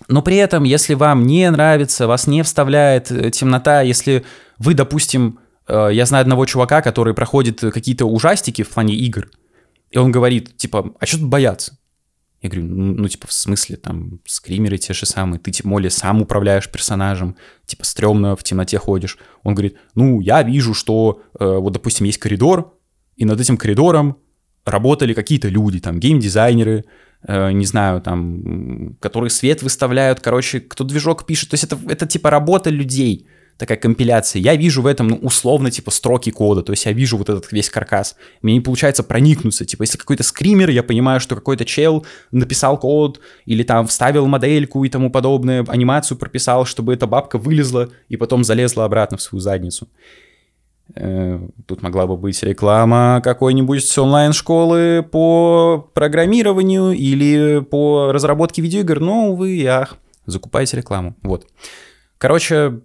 Но 0.07 0.23
при 0.23 0.37
этом, 0.37 0.63
если 0.63 0.95
вам 0.95 1.27
не 1.27 1.49
нравится, 1.51 2.07
вас 2.07 2.25
не 2.25 2.41
вставляет 2.41 3.11
э, 3.11 3.29
темнота, 3.31 3.81
если 3.81 4.23
вы, 4.57 4.73
допустим, 4.73 5.39
э, 5.67 5.89
я 5.91 6.05
знаю 6.05 6.21
одного 6.21 6.45
чувака, 6.45 6.81
который 6.81 7.13
проходит 7.13 7.59
какие-то 7.59 8.05
ужастики 8.05 8.63
в 8.63 8.69
плане 8.69 8.95
игр, 8.95 9.29
и 9.91 9.97
он 9.97 10.11
говорит, 10.11 10.55
типа, 10.55 10.93
а 10.99 11.05
что 11.05 11.17
тут 11.17 11.27
бояться? 11.27 11.78
Я 12.41 12.49
говорю, 12.49 12.67
ну, 12.67 12.93
ну, 12.93 13.07
типа, 13.07 13.27
в 13.27 13.33
смысле, 13.33 13.75
там, 13.75 14.19
скримеры 14.25 14.77
те 14.77 14.93
же 14.93 15.05
самые, 15.05 15.39
ты, 15.39 15.51
тем 15.51 15.71
более, 15.71 15.89
сам 15.89 16.21
управляешь 16.21 16.71
персонажем, 16.71 17.35
типа, 17.65 17.85
стрёмно 17.85 18.35
в 18.35 18.43
темноте 18.43 18.77
ходишь. 18.77 19.17
Он 19.43 19.55
говорит, 19.55 19.77
ну, 19.95 20.21
я 20.21 20.41
вижу, 20.43 20.73
что, 20.73 21.21
э, 21.37 21.45
вот, 21.45 21.73
допустим, 21.73 22.05
есть 22.05 22.17
коридор, 22.17 22.77
и 23.17 23.25
над 23.25 23.41
этим 23.41 23.57
коридором 23.57 24.17
работали 24.63 25.13
какие-то 25.13 25.49
люди, 25.49 25.79
там, 25.79 25.99
геймдизайнеры, 25.99 26.85
э, 27.27 27.51
не 27.51 27.65
знаю, 27.65 28.01
там, 28.01 28.95
которые 29.01 29.29
свет 29.29 29.61
выставляют, 29.61 30.21
короче, 30.21 30.61
кто 30.61 30.85
движок 30.85 31.25
пишет. 31.25 31.49
То 31.49 31.55
есть 31.55 31.65
это, 31.65 31.77
это 31.89 32.07
типа, 32.07 32.29
работа 32.29 32.69
людей— 32.69 33.27
такая 33.59 33.77
компиляция. 33.77 34.41
Я 34.41 34.55
вижу 34.55 34.81
в 34.81 34.87
этом, 34.87 35.09
ну, 35.09 35.15
условно, 35.17 35.69
типа, 35.69 35.91
строки 35.91 36.31
кода, 36.31 36.63
то 36.63 36.71
есть 36.71 36.85
я 36.85 36.93
вижу 36.93 37.17
вот 37.17 37.29
этот 37.29 37.51
весь 37.51 37.69
каркас. 37.69 38.15
Мне 38.41 38.53
не 38.53 38.61
получается 38.61 39.03
проникнуться, 39.03 39.65
типа, 39.65 39.83
если 39.83 39.97
какой-то 39.97 40.23
скример, 40.23 40.69
я 40.69 40.81
понимаю, 40.81 41.19
что 41.19 41.35
какой-то 41.35 41.65
чел 41.65 42.05
написал 42.31 42.79
код 42.79 43.19
или 43.45 43.63
там 43.63 43.85
вставил 43.85 44.25
модельку 44.27 44.83
и 44.85 44.89
тому 44.89 45.11
подобное, 45.11 45.65
анимацию 45.67 46.17
прописал, 46.17 46.65
чтобы 46.65 46.93
эта 46.93 47.05
бабка 47.05 47.37
вылезла 47.37 47.89
и 48.07 48.15
потом 48.15 48.45
залезла 48.45 48.85
обратно 48.85 49.17
в 49.17 49.21
свою 49.21 49.41
задницу. 49.41 49.89
Э, 50.95 51.39
тут 51.67 51.83
могла 51.83 52.07
бы 52.07 52.15
быть 52.15 52.41
реклама 52.41 53.21
какой-нибудь 53.23 53.97
онлайн-школы 53.97 55.03
по 55.03 55.89
программированию 55.93 56.93
или 56.93 57.59
по 57.59 58.13
разработке 58.13 58.61
видеоигр, 58.61 59.01
но, 59.01 59.31
увы, 59.31 59.65
ах, 59.67 59.97
закупайте 60.25 60.77
рекламу. 60.77 61.15
Вот. 61.23 61.45
Короче, 62.17 62.81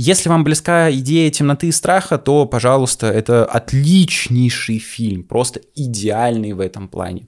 если 0.00 0.28
вам 0.28 0.44
близка 0.44 0.92
идея 0.92 1.28
темноты 1.28 1.66
и 1.66 1.72
страха, 1.72 2.18
то, 2.18 2.46
пожалуйста, 2.46 3.08
это 3.08 3.44
отличнейший 3.44 4.78
фильм, 4.78 5.24
просто 5.24 5.60
идеальный 5.74 6.52
в 6.52 6.60
этом 6.60 6.86
плане. 6.86 7.26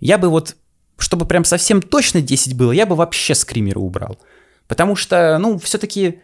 Я 0.00 0.18
бы 0.18 0.28
вот, 0.28 0.56
чтобы 0.98 1.24
прям 1.24 1.44
совсем 1.44 1.80
точно 1.80 2.20
10 2.20 2.56
было, 2.56 2.72
я 2.72 2.84
бы 2.84 2.96
вообще 2.96 3.36
скримеры 3.36 3.78
убрал. 3.78 4.18
Потому 4.66 4.96
что, 4.96 5.38
ну, 5.38 5.56
все-таки 5.58 6.20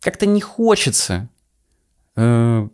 как-то 0.00 0.26
не 0.26 0.40
хочется. 0.40 1.28
Э, 2.14 2.68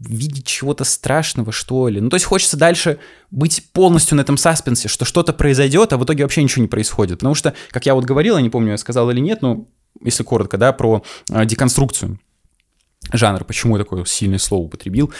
видеть 0.00 0.46
чего-то 0.48 0.82
страшного, 0.82 1.52
что 1.52 1.88
ли. 1.88 2.00
Ну, 2.00 2.10
то 2.10 2.16
есть 2.16 2.26
хочется 2.26 2.56
дальше 2.56 2.98
быть 3.30 3.70
полностью 3.72 4.16
на 4.16 4.22
этом 4.22 4.36
саспенсе, 4.36 4.88
что 4.88 5.04
что-то 5.04 5.32
произойдет, 5.32 5.92
а 5.92 5.96
в 5.96 6.04
итоге 6.04 6.24
вообще 6.24 6.42
ничего 6.42 6.62
не 6.62 6.68
происходит. 6.68 7.18
Потому 7.18 7.36
что, 7.36 7.54
как 7.70 7.86
я 7.86 7.94
вот 7.94 8.04
говорил, 8.04 8.36
я 8.36 8.42
не 8.42 8.50
помню, 8.50 8.72
я 8.72 8.78
сказал 8.78 9.08
или 9.10 9.20
нет, 9.20 9.42
но 9.42 9.68
если 10.02 10.22
коротко, 10.22 10.58
да, 10.58 10.72
про 10.72 11.02
э, 11.30 11.44
деконструкцию 11.44 12.18
жанра, 13.12 13.44
почему 13.44 13.76
я 13.76 13.84
такое 13.84 14.04
сильное 14.04 14.38
слово 14.38 14.64
употребил. 14.64 15.12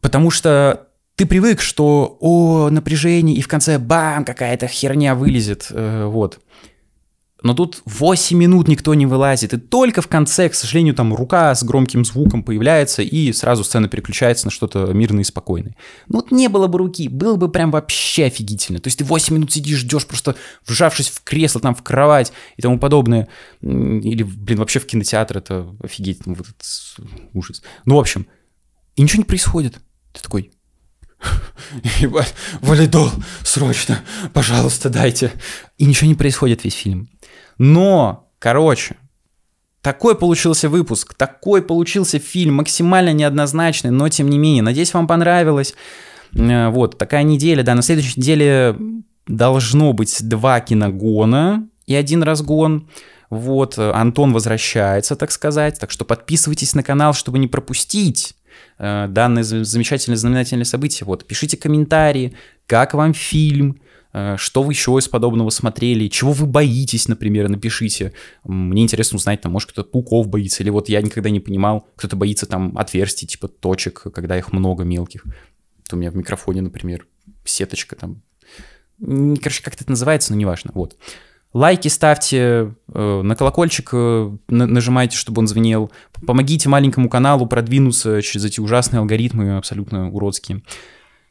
Потому 0.00 0.30
что 0.30 0.88
ты 1.16 1.26
привык, 1.26 1.60
что 1.60 2.16
о, 2.20 2.70
напряжение, 2.70 3.36
и 3.36 3.42
в 3.42 3.48
конце 3.48 3.78
бам, 3.78 4.24
какая-то 4.24 4.66
херня 4.66 5.14
вылезет, 5.14 5.68
э, 5.70 6.06
вот. 6.06 6.40
Но 7.42 7.54
тут 7.54 7.82
8 7.84 8.36
минут 8.36 8.68
никто 8.68 8.94
не 8.94 9.06
вылазит, 9.06 9.52
и 9.52 9.58
только 9.58 10.02
в 10.02 10.08
конце, 10.08 10.48
к 10.48 10.54
сожалению, 10.54 10.94
там 10.94 11.14
рука 11.14 11.54
с 11.54 11.64
громким 11.64 12.04
звуком 12.04 12.42
появляется, 12.42 13.02
и 13.02 13.32
сразу 13.32 13.64
сцена 13.64 13.88
переключается 13.88 14.46
на 14.46 14.50
что-то 14.50 14.92
мирное 14.92 15.22
и 15.22 15.24
спокойное. 15.24 15.76
Ну 16.08 16.20
вот 16.20 16.30
не 16.30 16.48
было 16.48 16.66
бы 16.66 16.78
руки, 16.78 17.08
было 17.08 17.36
бы 17.36 17.50
прям 17.50 17.70
вообще 17.70 18.26
офигительно. 18.26 18.78
То 18.78 18.88
есть 18.88 18.98
ты 18.98 19.04
8 19.04 19.34
минут 19.34 19.52
сидишь, 19.52 19.78
ждешь, 19.78 20.06
просто 20.06 20.36
вжавшись 20.66 21.08
в 21.08 21.22
кресло, 21.22 21.60
там, 21.60 21.74
в 21.74 21.82
кровать 21.82 22.32
и 22.56 22.62
тому 22.62 22.78
подобное. 22.78 23.28
Или, 23.60 24.22
блин, 24.22 24.58
вообще 24.58 24.78
в 24.78 24.86
кинотеатр 24.86 25.38
это 25.38 25.74
офигеть, 25.82 26.26
ну, 26.26 26.34
вот 26.34 26.46
этот 26.48 26.64
ужас. 27.32 27.62
Ну, 27.84 27.96
в 27.96 27.98
общем, 27.98 28.26
и 28.96 29.02
ничего 29.02 29.20
не 29.20 29.26
происходит. 29.26 29.78
Ты 30.12 30.22
такой, 30.22 30.52
Ебать, 32.00 32.34
валидол, 32.60 33.10
срочно, 33.42 34.00
пожалуйста, 34.32 34.90
дайте. 34.90 35.32
И 35.78 35.84
ничего 35.84 36.08
не 36.08 36.14
происходит 36.14 36.64
весь 36.64 36.74
фильм. 36.74 37.08
Но, 37.58 38.28
короче, 38.38 38.96
такой 39.80 40.16
получился 40.16 40.68
выпуск, 40.68 41.14
такой 41.14 41.62
получился 41.62 42.18
фильм, 42.18 42.54
максимально 42.54 43.12
неоднозначный, 43.12 43.90
но 43.90 44.08
тем 44.08 44.30
не 44.30 44.38
менее. 44.38 44.62
Надеюсь, 44.62 44.94
вам 44.94 45.06
понравилось. 45.06 45.74
Э, 46.34 46.68
вот, 46.68 46.98
такая 46.98 47.24
неделя, 47.24 47.62
да, 47.62 47.74
на 47.74 47.82
следующей 47.82 48.20
неделе 48.20 48.76
должно 49.26 49.92
быть 49.92 50.16
два 50.26 50.60
киногона 50.60 51.68
и 51.86 51.94
один 51.94 52.22
разгон. 52.22 52.88
Вот, 53.28 53.78
Антон 53.78 54.32
возвращается, 54.32 55.16
так 55.16 55.30
сказать, 55.30 55.80
так 55.80 55.90
что 55.90 56.04
подписывайтесь 56.04 56.74
на 56.74 56.82
канал, 56.82 57.14
чтобы 57.14 57.38
не 57.38 57.48
пропустить 57.48 58.34
э, 58.78 59.06
данное 59.08 59.42
замечательное 59.42 60.18
знаменательное 60.18 60.64
событие. 60.64 61.06
Вот, 61.06 61.26
пишите 61.26 61.56
комментарии, 61.56 62.36
как 62.66 62.94
вам 62.94 63.14
фильм, 63.14 63.76
Э, 63.76 63.90
что 64.36 64.62
вы 64.62 64.72
еще 64.72 64.92
из 64.98 65.08
подобного 65.08 65.50
смотрели? 65.50 66.08
Чего 66.08 66.32
вы 66.32 66.46
боитесь, 66.46 67.08
например, 67.08 67.48
напишите. 67.48 68.12
Мне 68.44 68.82
интересно 68.82 69.16
узнать, 69.16 69.40
там, 69.40 69.52
может, 69.52 69.72
кто-то 69.72 69.88
пауков 69.88 70.28
боится, 70.28 70.62
или 70.62 70.70
вот 70.70 70.88
я 70.88 71.00
никогда 71.00 71.30
не 71.30 71.40
понимал, 71.40 71.88
кто-то 71.96 72.16
боится 72.16 72.46
там 72.46 72.76
отверстий, 72.76 73.26
типа 73.26 73.48
точек, 73.48 74.02
когда 74.14 74.36
их 74.36 74.52
много 74.52 74.84
мелких. 74.84 75.24
То 75.88 75.96
у 75.96 75.98
меня 75.98 76.10
в 76.10 76.16
микрофоне, 76.16 76.60
например, 76.62 77.06
сеточка 77.44 77.96
там. 77.96 78.22
Короче, 79.00 79.62
как 79.62 79.74
это 79.74 79.88
называется, 79.88 80.32
но 80.32 80.38
неважно. 80.38 80.70
Вот. 80.74 80.96
Лайки 81.54 81.88
ставьте, 81.88 82.74
э, 82.94 83.22
на 83.22 83.36
колокольчик 83.36 83.90
э, 83.92 84.36
нажимайте, 84.48 85.16
чтобы 85.16 85.40
он 85.40 85.46
звенел. 85.46 85.90
Помогите 86.26 86.68
маленькому 86.68 87.10
каналу 87.10 87.46
продвинуться 87.46 88.22
через 88.22 88.46
эти 88.46 88.58
ужасные 88.60 89.00
алгоритмы, 89.00 89.56
абсолютно 89.56 90.10
уродские. 90.10 90.62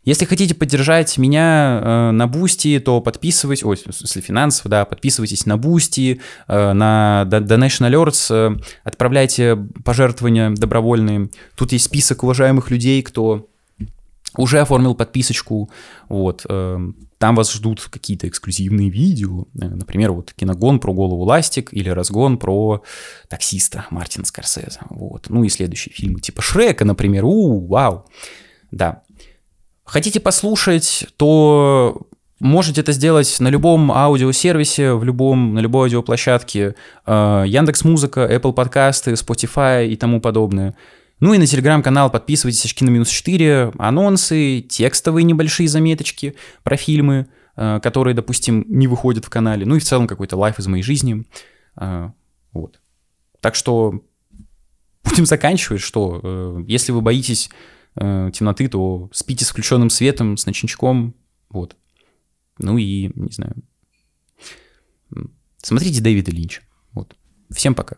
Если 0.04 0.26
хотите 0.26 0.56
поддержать 0.56 1.18
меня 1.20 1.80
э, 1.84 2.12
на 2.12 2.28
Boosty, 2.28 2.80
то 2.80 3.02
подписывайтесь, 3.02 3.64
ой, 3.64 3.78
если 3.86 4.20
финансово, 4.20 4.70
да, 4.70 4.86
подписывайтесь 4.86 5.46
на 5.46 5.58
Boosty, 5.58 6.20
э, 6.48 6.74
на 6.74 7.28
Donation 7.30 7.88
Alerts, 7.88 8.34
э, 8.34 8.60
отправляйте 8.84 9.58
пожертвования 9.86 10.50
добровольные. 10.50 11.30
Тут 11.56 11.72
есть 11.72 11.86
список 11.86 12.24
уважаемых 12.24 12.72
людей, 12.72 13.04
кто 13.04 13.48
уже 14.38 14.60
оформил 14.60 14.96
подписочку, 14.96 15.70
вот, 16.10 16.46
э, 16.50 16.80
там 17.20 17.36
вас 17.36 17.54
ждут 17.54 17.82
какие-то 17.82 18.28
эксклюзивные 18.28 18.90
видео, 18.90 19.46
э, 19.54 19.68
например, 19.68 20.14
вот 20.14 20.34
киногон 20.34 20.80
про 20.80 20.94
голову 20.94 21.24
Ластик 21.26 21.72
или 21.74 21.90
разгон 21.90 22.40
про 22.40 22.82
таксиста 23.30 23.86
Мартина 23.92 24.26
Скорсезе, 24.26 24.80
вот, 24.90 25.30
ну 25.30 25.44
и 25.44 25.50
следующие 25.50 25.94
фильмы 25.94 26.22
типа 26.22 26.42
Шрека, 26.42 26.86
например, 26.86 27.26
у, 27.26 27.68
вау, 27.68 28.08
да, 28.72 29.04
Хотите 29.92 30.22
послушать, 30.22 31.06
то 31.18 32.08
можете 32.40 32.80
это 32.80 32.94
сделать 32.94 33.36
на 33.42 33.50
любом 33.50 33.92
аудиосервисе, 33.92 34.94
в 34.94 35.04
любом, 35.04 35.54
на 35.54 35.60
любой 35.60 35.88
аудиоплощадке. 35.88 36.76
Э, 37.06 37.44
Яндекс 37.46 37.84
Музыка, 37.84 38.22
Apple 38.22 38.54
подкасты, 38.54 39.12
Spotify 39.12 39.90
и 39.90 39.98
тому 39.98 40.22
подобное. 40.22 40.78
Ну 41.20 41.34
и 41.34 41.38
на 41.38 41.46
телеграм-канал 41.46 42.10
подписывайтесь 42.10 42.64
очки 42.64 42.86
на 42.86 42.90
минус 42.90 43.10
4, 43.10 43.74
анонсы, 43.78 44.62
текстовые 44.62 45.26
небольшие 45.26 45.68
заметочки 45.68 46.36
про 46.64 46.78
фильмы, 46.78 47.28
э, 47.58 47.82
которые, 47.84 48.14
допустим, 48.14 48.64
не 48.70 48.88
выходят 48.88 49.26
в 49.26 49.30
канале. 49.30 49.66
Ну 49.66 49.76
и 49.76 49.80
в 49.80 49.84
целом 49.84 50.08
какой-то 50.08 50.38
лайф 50.38 50.58
из 50.58 50.68
моей 50.68 50.84
жизни. 50.84 51.26
Э, 51.76 52.12
вот. 52.54 52.80
Так 53.42 53.56
что 53.56 54.00
будем 55.04 55.26
заканчивать, 55.26 55.82
что 55.82 56.64
если 56.66 56.94
вы 56.94 57.02
боитесь 57.02 57.50
э, 57.96 58.32
темноты, 58.34 58.68
то 58.68 59.10
спите 59.14 59.46
с 59.46 59.50
включенным 59.50 59.90
светом, 59.90 60.38
с 60.38 60.46
ночничком, 60.46 61.16
вот. 61.50 61.76
Ну 62.60 62.78
и, 62.78 63.12
не 63.16 63.32
знаю, 63.32 63.56
смотрите 65.58 66.02
Дэвида 66.02 66.32
Линча. 66.32 66.62
Вот. 66.94 67.16
Всем 67.50 67.76
пока. 67.76 67.98